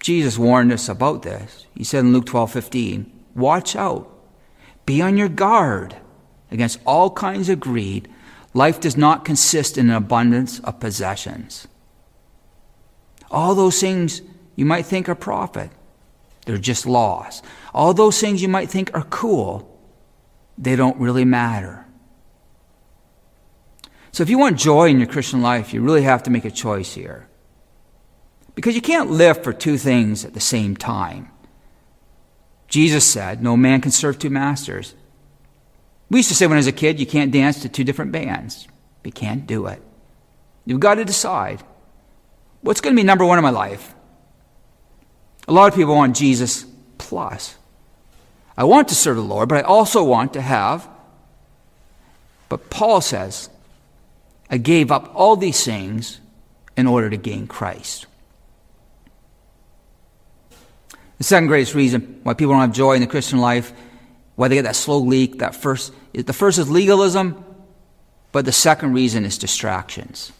Jesus 0.00 0.38
warned 0.38 0.72
us 0.72 0.88
about 0.88 1.22
this. 1.22 1.66
He 1.74 1.84
said 1.84 2.00
in 2.00 2.12
Luke 2.12 2.26
12 2.26 2.52
15, 2.52 3.12
Watch 3.34 3.76
out, 3.76 4.10
be 4.86 5.02
on 5.02 5.16
your 5.16 5.28
guard 5.28 5.96
against 6.50 6.80
all 6.86 7.10
kinds 7.10 7.48
of 7.48 7.60
greed. 7.60 8.08
Life 8.54 8.80
does 8.80 8.96
not 8.96 9.24
consist 9.24 9.76
in 9.76 9.90
an 9.90 9.96
abundance 9.96 10.60
of 10.60 10.80
possessions. 10.80 11.68
All 13.30 13.54
those 13.54 13.80
things 13.80 14.22
you 14.56 14.64
might 14.64 14.86
think 14.86 15.08
are 15.08 15.14
profit, 15.14 15.70
they're 16.46 16.56
just 16.56 16.86
loss. 16.86 17.42
All 17.74 17.92
those 17.92 18.20
things 18.20 18.40
you 18.40 18.48
might 18.48 18.70
think 18.70 18.90
are 18.94 19.04
cool, 19.04 19.78
they 20.56 20.74
don't 20.74 20.96
really 20.96 21.24
matter. 21.24 21.84
So 24.12 24.22
if 24.22 24.30
you 24.30 24.38
want 24.38 24.58
joy 24.58 24.88
in 24.88 24.98
your 24.98 25.06
Christian 25.06 25.42
life, 25.42 25.74
you 25.74 25.82
really 25.82 26.02
have 26.02 26.22
to 26.24 26.30
make 26.30 26.44
a 26.44 26.50
choice 26.50 26.94
here. 26.94 27.28
Because 28.58 28.74
you 28.74 28.82
can't 28.82 29.12
live 29.12 29.44
for 29.44 29.52
two 29.52 29.78
things 29.78 30.24
at 30.24 30.34
the 30.34 30.40
same 30.40 30.76
time. 30.76 31.30
Jesus 32.66 33.04
said, 33.04 33.40
No 33.40 33.56
man 33.56 33.80
can 33.80 33.92
serve 33.92 34.18
two 34.18 34.30
masters. 34.30 34.96
We 36.10 36.18
used 36.18 36.28
to 36.30 36.34
say 36.34 36.48
when 36.48 36.56
I 36.56 36.58
was 36.58 36.66
a 36.66 36.72
kid, 36.72 36.98
you 36.98 37.06
can't 37.06 37.30
dance 37.30 37.62
to 37.62 37.68
two 37.68 37.84
different 37.84 38.10
bands. 38.10 38.66
You 39.04 39.12
can't 39.12 39.46
do 39.46 39.68
it. 39.68 39.80
You've 40.66 40.80
got 40.80 40.96
to 40.96 41.04
decide 41.04 41.62
what's 42.60 42.80
going 42.80 42.96
to 42.96 43.00
be 43.00 43.06
number 43.06 43.24
one 43.24 43.38
in 43.38 43.44
my 43.44 43.50
life. 43.50 43.94
A 45.46 45.52
lot 45.52 45.68
of 45.68 45.76
people 45.76 45.94
want 45.94 46.16
Jesus 46.16 46.66
plus. 46.98 47.56
I 48.56 48.64
want 48.64 48.88
to 48.88 48.96
serve 48.96 49.18
the 49.18 49.22
Lord, 49.22 49.48
but 49.48 49.58
I 49.58 49.68
also 49.68 50.02
want 50.02 50.32
to 50.32 50.40
have. 50.40 50.88
But 52.48 52.70
Paul 52.70 53.02
says, 53.02 53.50
I 54.50 54.56
gave 54.56 54.90
up 54.90 55.12
all 55.14 55.36
these 55.36 55.64
things 55.64 56.18
in 56.76 56.88
order 56.88 57.08
to 57.08 57.16
gain 57.16 57.46
Christ. 57.46 58.06
The 61.18 61.24
second 61.24 61.48
greatest 61.48 61.74
reason 61.74 62.20
why 62.22 62.34
people 62.34 62.54
don't 62.54 62.62
have 62.62 62.72
joy 62.72 62.94
in 62.94 63.00
the 63.00 63.06
Christian 63.06 63.40
life, 63.40 63.72
why 64.36 64.48
they 64.48 64.54
get 64.54 64.62
that 64.62 64.76
slow 64.76 64.98
leak, 64.98 65.40
that 65.40 65.54
first, 65.54 65.92
the 66.12 66.32
first 66.32 66.58
is 66.58 66.70
legalism, 66.70 67.44
but 68.30 68.44
the 68.44 68.52
second 68.52 68.92
reason 68.92 69.24
is 69.24 69.36
distractions. 69.36 70.32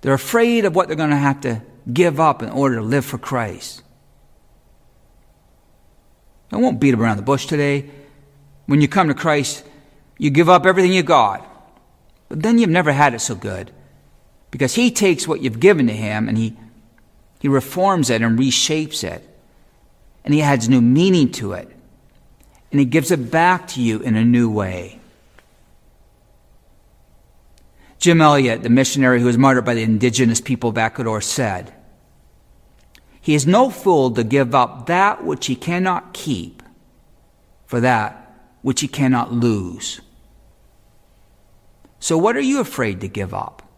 They're 0.00 0.14
afraid 0.14 0.64
of 0.64 0.74
what 0.74 0.88
they're 0.88 0.96
going 0.96 1.10
to 1.10 1.16
have 1.16 1.42
to 1.42 1.62
give 1.92 2.18
up 2.18 2.42
in 2.42 2.50
order 2.50 2.76
to 2.76 2.82
live 2.82 3.04
for 3.04 3.18
Christ. 3.18 3.82
I 6.50 6.56
won't 6.56 6.80
beat 6.80 6.94
around 6.94 7.16
the 7.18 7.22
bush 7.22 7.46
today. 7.46 7.90
When 8.66 8.80
you 8.80 8.88
come 8.88 9.08
to 9.08 9.14
Christ, 9.14 9.64
you 10.18 10.30
give 10.30 10.48
up 10.48 10.66
everything 10.66 10.92
you 10.92 11.02
got. 11.02 11.46
But 12.28 12.42
then 12.42 12.58
you've 12.58 12.70
never 12.70 12.92
had 12.92 13.14
it 13.14 13.20
so 13.20 13.34
good. 13.34 13.70
Because 14.50 14.74
He 14.74 14.90
takes 14.90 15.28
what 15.28 15.40
you've 15.40 15.60
given 15.60 15.86
to 15.86 15.92
Him 15.92 16.28
and 16.28 16.36
He 16.36 16.56
he 17.40 17.48
reforms 17.48 18.10
it 18.10 18.22
and 18.22 18.38
reshapes 18.38 19.02
it. 19.02 19.26
And 20.24 20.32
he 20.32 20.42
adds 20.42 20.68
new 20.68 20.82
meaning 20.82 21.32
to 21.32 21.54
it. 21.54 21.68
And 22.70 22.78
he 22.78 22.86
gives 22.86 23.10
it 23.10 23.30
back 23.30 23.66
to 23.68 23.82
you 23.82 23.98
in 24.00 24.14
a 24.14 24.24
new 24.24 24.48
way. 24.48 25.00
Jim 27.98 28.20
Elliot, 28.20 28.62
the 28.62 28.70
missionary 28.70 29.20
who 29.20 29.26
was 29.26 29.38
martyred 29.38 29.64
by 29.64 29.74
the 29.74 29.82
indigenous 29.82 30.40
people 30.40 30.70
of 30.70 30.78
Ecuador, 30.78 31.20
said, 31.20 31.74
He 33.20 33.34
is 33.34 33.46
no 33.46 33.70
fool 33.70 34.10
to 34.12 34.22
give 34.22 34.54
up 34.54 34.86
that 34.86 35.24
which 35.24 35.46
he 35.46 35.56
cannot 35.56 36.12
keep 36.12 36.62
for 37.66 37.80
that 37.80 38.16
which 38.62 38.80
he 38.80 38.88
cannot 38.88 39.32
lose. 39.32 40.00
So, 41.98 42.18
what 42.18 42.36
are 42.36 42.40
you 42.40 42.60
afraid 42.60 43.00
to 43.00 43.08
give 43.08 43.32
up? 43.32 43.69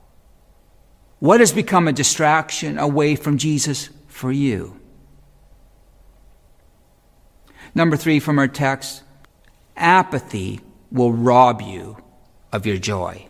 What 1.23 1.39
has 1.39 1.53
become 1.53 1.87
a 1.87 1.93
distraction 1.93 2.81
away 2.81 3.15
from 3.15 3.39
Jesus 3.39 3.91
for 4.09 4.33
you? 4.33 4.81
Number 7.77 7.97
three 7.97 8.19
from 8.19 8.41
our 8.41 8.49
text 8.49 9.05
apathy 9.77 10.59
will 10.91 11.13
rob 11.13 11.63
you 11.63 11.97
of 12.51 12.67
your 12.67 12.77
joy. 12.77 13.29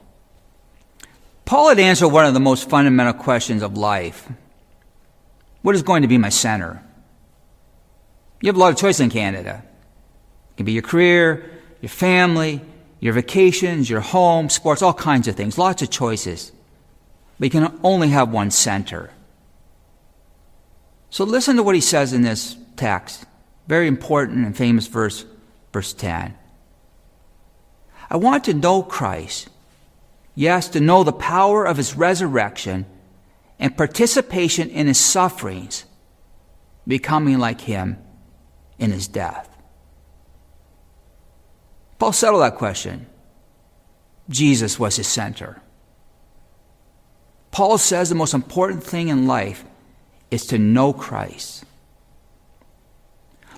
Paul 1.45 1.69
had 1.69 1.79
answered 1.79 2.09
one 2.09 2.25
of 2.25 2.33
the 2.33 2.41
most 2.41 2.71
fundamental 2.71 3.13
questions 3.13 3.63
of 3.63 3.77
life 3.77 4.27
What 5.61 5.75
is 5.75 5.83
going 5.83 6.01
to 6.01 6.09
be 6.09 6.17
my 6.17 6.31
center? 6.31 6.83
You 8.41 8.47
have 8.47 8.57
a 8.57 8.59
lot 8.59 8.73
of 8.73 8.79
choice 8.79 9.01
in 9.01 9.11
Canada. 9.11 9.63
It 10.53 10.57
can 10.57 10.65
be 10.65 10.73
your 10.73 10.81
career, 10.81 11.61
your 11.83 11.91
family, 11.91 12.63
your 13.01 13.13
vacations, 13.13 13.91
your 13.91 14.01
home, 14.01 14.49
sports, 14.49 14.81
all 14.81 14.95
kinds 14.95 15.29
of 15.29 15.37
things. 15.37 15.59
Lots 15.59 15.83
of 15.83 15.91
choices 15.91 16.53
but 17.43 17.53
you 17.53 17.61
can 17.61 17.81
only 17.83 18.11
have 18.11 18.31
one 18.31 18.53
center. 18.53 19.11
So 21.11 21.25
listen 21.25 21.57
to 21.57 21.65
what 21.65 21.75
he 21.75 21.81
says 21.81 22.13
in 22.13 22.23
this 22.23 22.57
text. 22.77 23.25
Very 23.67 23.89
important 23.89 24.47
and 24.47 24.57
famous 24.57 24.87
verse, 24.87 25.25
verse 25.73 25.93
10. 25.93 26.39
I 28.09 28.17
want 28.17 28.45
to 28.45 28.55
know 28.55 28.85
Christ. 28.85 29.49
Yes, 30.37 30.69
to 30.69 30.79
know 30.79 31.03
the 31.03 31.13
power 31.13 31.65
of 31.65 31.79
his 31.79 31.97
resurrection 31.97 32.87
and 33.59 33.77
participation 33.77 34.71
in 34.71 34.87
his 34.87 35.01
sufferings, 35.01 35.85
becoming 36.87 37.41
like 37.41 37.63
him 37.63 37.99
in 38.79 38.93
his 38.93 39.09
death? 39.09 39.49
Paul 41.99 42.13
settled 42.13 42.43
that 42.43 42.55
question. 42.55 43.07
Jesus 44.29 44.79
was 44.79 44.95
his 44.95 45.09
center. 45.09 45.61
Paul 47.53 47.79
says 47.79 48.09
the 48.09 48.15
most 48.15 48.35
important 48.35 48.83
thing 48.83 49.09
in 49.09 49.27
life 49.27 49.65
is 50.31 50.47
to 50.47 50.59
know 50.59 50.93
Christ. 50.93 51.65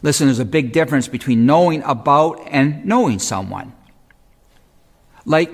Listen, 0.02 0.26
there's 0.26 0.40
a 0.40 0.44
big 0.44 0.72
difference 0.72 1.08
between 1.08 1.46
knowing 1.46 1.82
about 1.84 2.42
and 2.48 2.84
knowing 2.84 3.20
someone. 3.20 3.72
Like, 5.24 5.50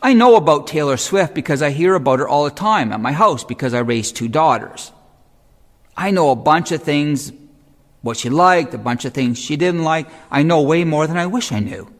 I 0.00 0.14
know 0.14 0.36
about 0.36 0.68
Taylor 0.68 0.96
Swift 0.96 1.34
because 1.34 1.60
I 1.60 1.70
hear 1.70 1.94
about 1.94 2.20
her 2.20 2.28
all 2.28 2.44
the 2.44 2.50
time 2.50 2.92
at 2.92 3.00
my 3.00 3.12
house 3.12 3.44
because 3.44 3.74
I 3.74 3.80
raised 3.80 4.16
two 4.16 4.28
daughters. 4.28 4.92
I 5.96 6.12
know 6.12 6.30
a 6.30 6.36
bunch 6.36 6.72
of 6.72 6.82
things, 6.82 7.32
what 8.00 8.16
she 8.16 8.30
liked, 8.30 8.72
a 8.74 8.78
bunch 8.78 9.04
of 9.04 9.12
things 9.12 9.38
she 9.38 9.56
didn't 9.56 9.82
like. 9.82 10.08
I 10.30 10.42
know 10.42 10.62
way 10.62 10.84
more 10.84 11.06
than 11.06 11.18
I 11.18 11.26
wish 11.26 11.52
I 11.52 11.58
knew. 11.58 11.92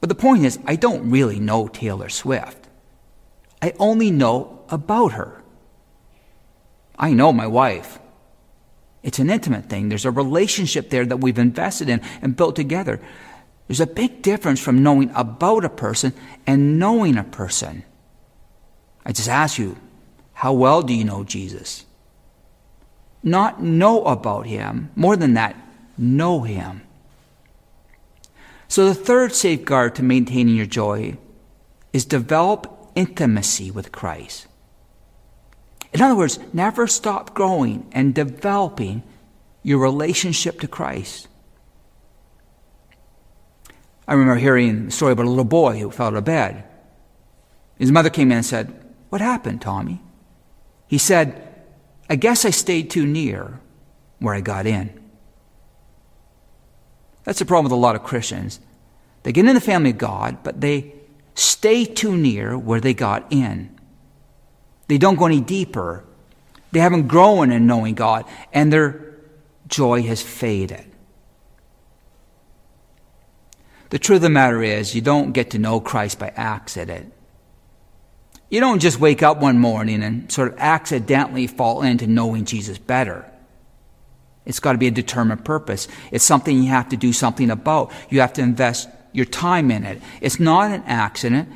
But 0.00 0.08
the 0.08 0.14
point 0.14 0.44
is, 0.44 0.58
I 0.66 0.76
don't 0.76 1.10
really 1.10 1.40
know 1.40 1.68
Taylor 1.68 2.08
Swift. 2.08 2.65
I 3.62 3.72
only 3.78 4.10
know 4.10 4.64
about 4.68 5.12
her. 5.12 5.42
I 6.98 7.12
know 7.12 7.32
my 7.32 7.46
wife. 7.46 7.98
It's 9.02 9.18
an 9.18 9.30
intimate 9.30 9.68
thing. 9.68 9.88
There's 9.88 10.04
a 10.04 10.10
relationship 10.10 10.90
there 10.90 11.06
that 11.06 11.18
we've 11.18 11.38
invested 11.38 11.88
in 11.88 12.00
and 12.22 12.36
built 12.36 12.56
together. 12.56 13.00
There's 13.68 13.80
a 13.80 13.86
big 13.86 14.22
difference 14.22 14.60
from 14.60 14.82
knowing 14.82 15.10
about 15.14 15.64
a 15.64 15.68
person 15.68 16.12
and 16.46 16.78
knowing 16.78 17.16
a 17.16 17.24
person. 17.24 17.84
I 19.04 19.12
just 19.12 19.28
ask 19.28 19.58
you, 19.58 19.76
how 20.32 20.52
well 20.52 20.82
do 20.82 20.92
you 20.92 21.04
know 21.04 21.24
Jesus? 21.24 21.84
Not 23.22 23.62
know 23.62 24.04
about 24.04 24.46
him, 24.46 24.90
more 24.94 25.16
than 25.16 25.34
that, 25.34 25.56
know 25.96 26.42
him. 26.42 26.82
So 28.68 28.86
the 28.86 28.94
third 28.94 29.34
safeguard 29.34 29.94
to 29.96 30.02
maintaining 30.02 30.56
your 30.56 30.66
joy 30.66 31.16
is 31.92 32.04
develop 32.04 32.75
intimacy 32.96 33.70
with 33.70 33.92
Christ. 33.92 34.48
In 35.92 36.02
other 36.02 36.16
words, 36.16 36.40
never 36.52 36.88
stop 36.88 37.34
growing 37.34 37.86
and 37.92 38.14
developing 38.14 39.04
your 39.62 39.78
relationship 39.78 40.60
to 40.60 40.68
Christ. 40.68 41.28
I 44.08 44.14
remember 44.14 44.36
hearing 44.36 44.88
a 44.88 44.90
story 44.90 45.12
about 45.12 45.26
a 45.26 45.30
little 45.30 45.44
boy 45.44 45.78
who 45.78 45.90
fell 45.90 46.08
out 46.08 46.14
of 46.14 46.24
bed. 46.24 46.64
His 47.78 47.92
mother 47.92 48.10
came 48.10 48.30
in 48.30 48.38
and 48.38 48.46
said, 48.46 48.72
What 49.10 49.20
happened, 49.20 49.62
Tommy? 49.62 50.00
He 50.86 50.98
said, 50.98 51.42
I 52.08 52.16
guess 52.16 52.44
I 52.44 52.50
stayed 52.50 52.90
too 52.90 53.06
near 53.06 53.60
where 54.18 54.34
I 54.34 54.40
got 54.40 54.66
in. 54.66 55.00
That's 57.24 57.40
the 57.40 57.44
problem 57.44 57.64
with 57.64 57.72
a 57.72 57.76
lot 57.76 57.96
of 57.96 58.04
Christians. 58.04 58.60
They 59.24 59.32
get 59.32 59.46
in 59.46 59.54
the 59.54 59.60
family 59.60 59.90
of 59.90 59.98
God, 59.98 60.38
but 60.44 60.60
they 60.60 60.92
stay 61.36 61.84
too 61.84 62.16
near 62.16 62.58
where 62.58 62.80
they 62.80 62.94
got 62.94 63.26
in. 63.30 63.78
They 64.88 64.98
don't 64.98 65.16
go 65.16 65.26
any 65.26 65.40
deeper. 65.40 66.04
They 66.72 66.80
haven't 66.80 67.06
grown 67.06 67.52
in 67.52 67.66
knowing 67.66 67.94
God, 67.94 68.24
and 68.52 68.72
their 68.72 69.16
joy 69.68 70.02
has 70.02 70.20
faded. 70.20 70.84
The 73.90 73.98
truth 73.98 74.16
of 74.16 74.22
the 74.22 74.30
matter 74.30 74.62
is, 74.62 74.94
you 74.94 75.00
don't 75.00 75.32
get 75.32 75.50
to 75.50 75.58
know 75.58 75.80
Christ 75.80 76.18
by 76.18 76.32
accident. 76.34 77.12
You 78.50 78.60
don't 78.60 78.80
just 78.80 79.00
wake 79.00 79.22
up 79.22 79.38
one 79.38 79.58
morning 79.58 80.02
and 80.02 80.30
sort 80.30 80.52
of 80.52 80.58
accidentally 80.58 81.46
fall 81.46 81.82
into 81.82 82.06
knowing 82.06 82.44
Jesus 82.44 82.78
better. 82.78 83.30
It's 84.44 84.60
got 84.60 84.72
to 84.72 84.78
be 84.78 84.86
a 84.86 84.92
determined 84.92 85.44
purpose. 85.44 85.88
It's 86.12 86.24
something 86.24 86.62
you 86.62 86.68
have 86.70 86.88
to 86.90 86.96
do 86.96 87.12
something 87.12 87.50
about. 87.50 87.92
You 88.08 88.20
have 88.20 88.32
to 88.34 88.42
invest 88.42 88.88
your 89.16 89.26
time 89.26 89.70
in 89.70 89.84
it. 89.84 90.00
It's 90.20 90.38
not 90.38 90.70
an 90.70 90.82
accident. 90.86 91.48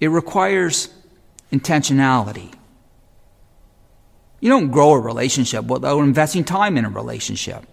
It 0.00 0.08
requires 0.08 0.88
intentionality. 1.52 2.52
You 4.40 4.48
don't 4.50 4.70
grow 4.70 4.92
a 4.92 5.00
relationship 5.00 5.66
without 5.66 6.00
investing 6.00 6.44
time 6.44 6.76
in 6.76 6.84
a 6.84 6.90
relationship. 6.90 7.64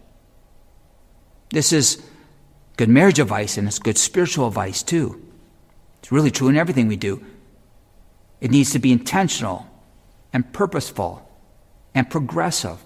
This 1.49 1.73
is 1.73 2.01
good 2.77 2.89
marriage 2.89 3.19
advice 3.19 3.57
and 3.57 3.67
it's 3.67 3.79
good 3.79 3.97
spiritual 3.97 4.47
advice 4.47 4.83
too. 4.83 5.21
It's 5.99 6.11
really 6.11 6.31
true 6.31 6.49
in 6.49 6.57
everything 6.57 6.87
we 6.87 6.95
do. 6.95 7.23
It 8.39 8.51
needs 8.51 8.71
to 8.71 8.79
be 8.79 8.91
intentional 8.91 9.67
and 10.33 10.51
purposeful 10.51 11.29
and 11.93 12.09
progressive. 12.09 12.77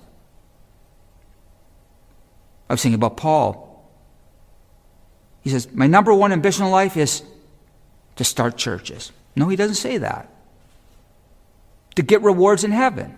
I 2.70 2.74
was 2.74 2.82
thinking 2.82 2.96
about 2.96 3.18
Paul. 3.18 3.64
He 5.46 5.52
says, 5.52 5.72
My 5.72 5.88
number 5.88 6.14
one 6.14 6.34
ambition 6.34 6.66
in 6.66 6.72
life 6.72 6.98
is 6.98 7.24
to 8.18 8.26
start 8.26 8.58
churches. 8.58 9.14
No, 9.38 9.48
he 9.48 9.56
doesn't 9.56 9.76
say 9.76 10.00
that 10.00 10.30
to 11.96 12.02
get 12.02 12.22
rewards 12.22 12.64
in 12.64 12.72
heaven. 12.72 13.18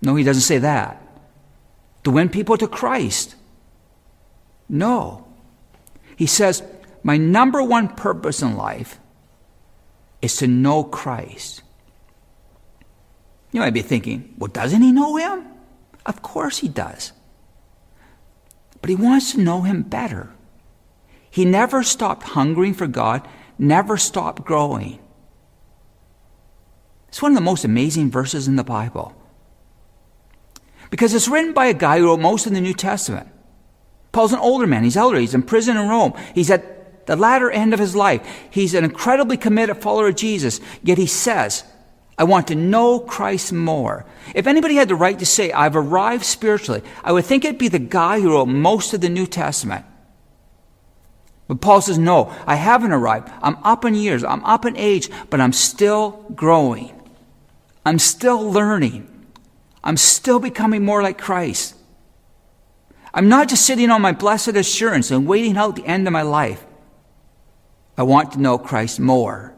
No, 0.00 0.14
he 0.14 0.24
doesn't 0.24 0.42
say 0.42 0.58
that. 0.58 1.02
To 2.04 2.10
win 2.10 2.28
people 2.28 2.56
to 2.58 2.68
Christ. 2.68 3.34
No. 4.68 5.26
He 6.16 6.26
says, 6.26 6.62
My 7.02 7.16
number 7.16 7.62
one 7.62 7.88
purpose 7.88 8.40
in 8.42 8.56
life 8.56 9.00
is 10.22 10.36
to 10.36 10.46
know 10.46 10.84
Christ. 10.84 11.62
You 13.52 13.60
might 13.60 13.74
be 13.74 13.82
thinking, 13.82 14.34
well, 14.38 14.48
doesn't 14.48 14.82
he 14.82 14.92
know 14.92 15.16
him? 15.16 15.46
Of 16.04 16.22
course 16.22 16.58
he 16.58 16.68
does. 16.68 17.12
But 18.80 18.90
he 18.90 18.96
wants 18.96 19.32
to 19.32 19.40
know 19.40 19.62
him 19.62 19.82
better. 19.82 20.35
He 21.30 21.44
never 21.44 21.82
stopped 21.82 22.22
hungering 22.22 22.74
for 22.74 22.86
God, 22.86 23.26
never 23.58 23.96
stopped 23.96 24.44
growing. 24.44 24.98
It's 27.08 27.22
one 27.22 27.32
of 27.32 27.36
the 27.36 27.42
most 27.42 27.64
amazing 27.64 28.10
verses 28.10 28.48
in 28.48 28.56
the 28.56 28.64
Bible. 28.64 29.14
Because 30.90 31.14
it's 31.14 31.28
written 31.28 31.52
by 31.52 31.66
a 31.66 31.74
guy 31.74 31.98
who 31.98 32.06
wrote 32.06 32.20
most 32.20 32.46
of 32.46 32.52
the 32.52 32.60
New 32.60 32.74
Testament. 32.74 33.28
Paul's 34.12 34.32
an 34.32 34.38
older 34.38 34.66
man. 34.66 34.84
He's 34.84 34.96
elderly. 34.96 35.22
He's 35.22 35.34
in 35.34 35.42
prison 35.42 35.76
in 35.76 35.88
Rome. 35.88 36.14
He's 36.34 36.50
at 36.50 37.06
the 37.06 37.16
latter 37.16 37.50
end 37.50 37.74
of 37.74 37.80
his 37.80 37.94
life. 37.94 38.26
He's 38.50 38.74
an 38.74 38.84
incredibly 38.84 39.36
committed 39.36 39.78
follower 39.78 40.08
of 40.08 40.16
Jesus. 40.16 40.60
Yet 40.82 40.98
he 40.98 41.06
says, 41.06 41.64
I 42.18 42.24
want 42.24 42.48
to 42.48 42.54
know 42.54 42.98
Christ 42.98 43.52
more. 43.52 44.06
If 44.34 44.46
anybody 44.46 44.76
had 44.76 44.88
the 44.88 44.94
right 44.94 45.18
to 45.18 45.26
say, 45.26 45.52
I've 45.52 45.76
arrived 45.76 46.24
spiritually, 46.24 46.82
I 47.04 47.12
would 47.12 47.24
think 47.24 47.44
it'd 47.44 47.58
be 47.58 47.68
the 47.68 47.78
guy 47.78 48.20
who 48.20 48.32
wrote 48.32 48.46
most 48.46 48.94
of 48.94 49.00
the 49.00 49.08
New 49.08 49.26
Testament. 49.26 49.84
But 51.48 51.60
Paul 51.60 51.80
says, 51.80 51.98
no, 51.98 52.34
I 52.46 52.56
haven't 52.56 52.92
arrived. 52.92 53.30
I'm 53.40 53.56
up 53.62 53.84
in 53.84 53.94
years. 53.94 54.24
I'm 54.24 54.44
up 54.44 54.64
in 54.64 54.76
age, 54.76 55.08
but 55.30 55.40
I'm 55.40 55.52
still 55.52 56.26
growing. 56.34 56.92
I'm 57.84 58.00
still 58.00 58.50
learning. 58.50 59.08
I'm 59.84 59.96
still 59.96 60.40
becoming 60.40 60.84
more 60.84 61.02
like 61.02 61.18
Christ. 61.18 61.76
I'm 63.14 63.28
not 63.28 63.48
just 63.48 63.64
sitting 63.64 63.90
on 63.90 64.02
my 64.02 64.12
blessed 64.12 64.48
assurance 64.48 65.10
and 65.10 65.26
waiting 65.26 65.56
out 65.56 65.76
the 65.76 65.86
end 65.86 66.06
of 66.06 66.12
my 66.12 66.22
life. 66.22 66.64
I 67.96 68.02
want 68.02 68.32
to 68.32 68.40
know 68.40 68.58
Christ 68.58 69.00
more, 69.00 69.54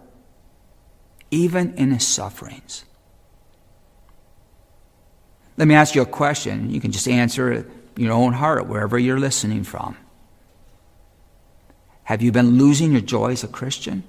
even 1.30 1.74
in 1.74 1.90
his 1.90 2.06
sufferings. 2.06 2.84
Let 5.56 5.66
me 5.66 5.74
ask 5.74 5.94
you 5.94 6.02
a 6.02 6.06
question. 6.06 6.70
You 6.70 6.80
can 6.80 6.92
just 6.92 7.08
answer 7.08 7.50
it 7.50 7.66
in 7.96 8.04
your 8.04 8.12
own 8.12 8.34
heart, 8.34 8.68
wherever 8.68 8.96
you're 8.96 9.18
listening 9.18 9.64
from. 9.64 9.96
Have 12.08 12.22
you 12.22 12.32
been 12.32 12.56
losing 12.56 12.92
your 12.92 13.02
joy 13.02 13.32
as 13.32 13.44
a 13.44 13.48
Christian? 13.48 14.02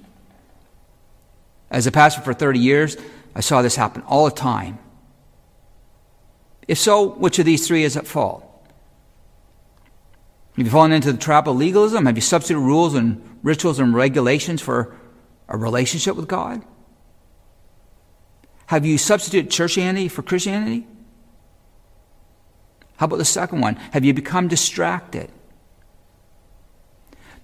As 1.70 1.86
a 1.86 1.92
pastor 1.92 2.22
for 2.22 2.32
30 2.32 2.58
years, 2.58 2.96
I 3.34 3.40
saw 3.40 3.60
this 3.60 3.76
happen 3.76 4.00
all 4.06 4.24
the 4.24 4.30
time. 4.30 4.78
If 6.66 6.78
so, 6.78 7.10
which 7.10 7.38
of 7.38 7.44
these 7.44 7.68
three 7.68 7.84
is 7.84 7.98
at 7.98 8.06
fault? 8.06 8.42
Have 10.56 10.64
you 10.64 10.72
fallen 10.72 10.92
into 10.92 11.12
the 11.12 11.18
trap 11.18 11.46
of 11.46 11.56
legalism? 11.56 12.06
Have 12.06 12.16
you 12.16 12.22
substituted 12.22 12.64
rules 12.64 12.94
and 12.94 13.22
rituals 13.42 13.78
and 13.78 13.94
regulations 13.94 14.62
for 14.62 14.96
a 15.46 15.58
relationship 15.58 16.16
with 16.16 16.26
God? 16.26 16.64
Have 18.68 18.86
you 18.86 18.96
substituted 18.96 19.50
churchianity 19.50 20.10
for 20.10 20.22
Christianity? 20.22 20.86
How 22.96 23.04
about 23.04 23.18
the 23.18 23.26
second 23.26 23.60
one? 23.60 23.74
Have 23.92 24.06
you 24.06 24.14
become 24.14 24.48
distracted? 24.48 25.30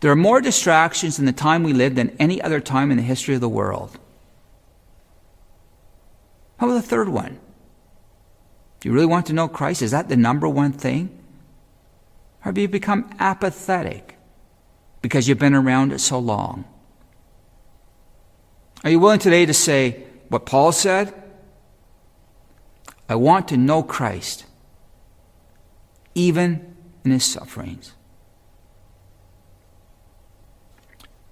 There 0.00 0.10
are 0.10 0.16
more 0.16 0.40
distractions 0.40 1.18
in 1.18 1.24
the 1.24 1.32
time 1.32 1.62
we 1.62 1.72
live 1.72 1.94
than 1.94 2.14
any 2.18 2.40
other 2.40 2.60
time 2.60 2.90
in 2.90 2.96
the 2.96 3.02
history 3.02 3.34
of 3.34 3.40
the 3.40 3.48
world. 3.48 3.98
How 6.58 6.66
about 6.66 6.82
the 6.82 6.88
third 6.88 7.08
one? 7.08 7.38
Do 8.80 8.88
you 8.88 8.94
really 8.94 9.06
want 9.06 9.26
to 9.26 9.32
know 9.32 9.48
Christ? 9.48 9.82
Is 9.82 9.90
that 9.90 10.08
the 10.08 10.16
number 10.16 10.48
one 10.48 10.72
thing? 10.72 11.18
Or 12.40 12.50
have 12.50 12.58
you 12.58 12.68
become 12.68 13.10
apathetic 13.18 14.16
because 15.02 15.28
you've 15.28 15.38
been 15.38 15.54
around 15.54 15.92
it 15.92 15.98
so 16.00 16.18
long? 16.18 16.64
Are 18.84 18.90
you 18.90 19.00
willing 19.00 19.18
today 19.18 19.46
to 19.46 19.54
say 19.54 20.04
what 20.28 20.46
Paul 20.46 20.72
said? 20.72 21.12
I 23.08 23.14
want 23.14 23.48
to 23.48 23.56
know 23.56 23.82
Christ, 23.82 24.44
even 26.14 26.76
in 27.04 27.10
his 27.10 27.24
sufferings. 27.24 27.95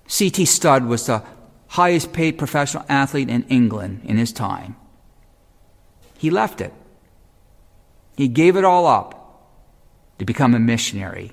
C.T. 0.07 0.45
Studd 0.45 0.85
was 0.87 1.07
the 1.07 1.23
highest 1.69 2.13
paid 2.13 2.39
professional 2.39 2.85
athlete 2.89 3.29
in 3.29 3.45
England 3.45 4.03
in 4.05 4.17
his 4.17 4.33
time. 4.33 4.77
He 6.19 6.31
left 6.31 6.61
it. 6.61 6.73
He 8.17 8.29
gave 8.29 8.57
it 8.57 8.65
all 8.65 8.87
up 8.87 9.21
to 10.19 10.25
become 10.25 10.55
a 10.55 10.59
missionary. 10.61 11.33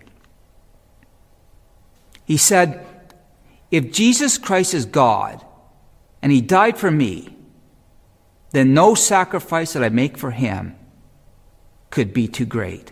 He 2.26 2.38
said, 2.38 2.86
If 3.70 3.92
Jesus 3.92 4.38
Christ 4.38 4.74
is 4.74 4.86
God 4.86 5.46
and 6.22 6.32
he 6.32 6.42
died 6.42 6.78
for 6.78 6.90
me, 6.90 7.38
then 8.52 8.74
no 8.74 8.96
sacrifice 8.96 9.74
that 9.74 9.84
I 9.84 9.90
make 9.90 10.18
for 10.18 10.32
him 10.32 10.76
could 11.90 12.14
be 12.14 12.28
too 12.28 12.46
great. 12.46 12.92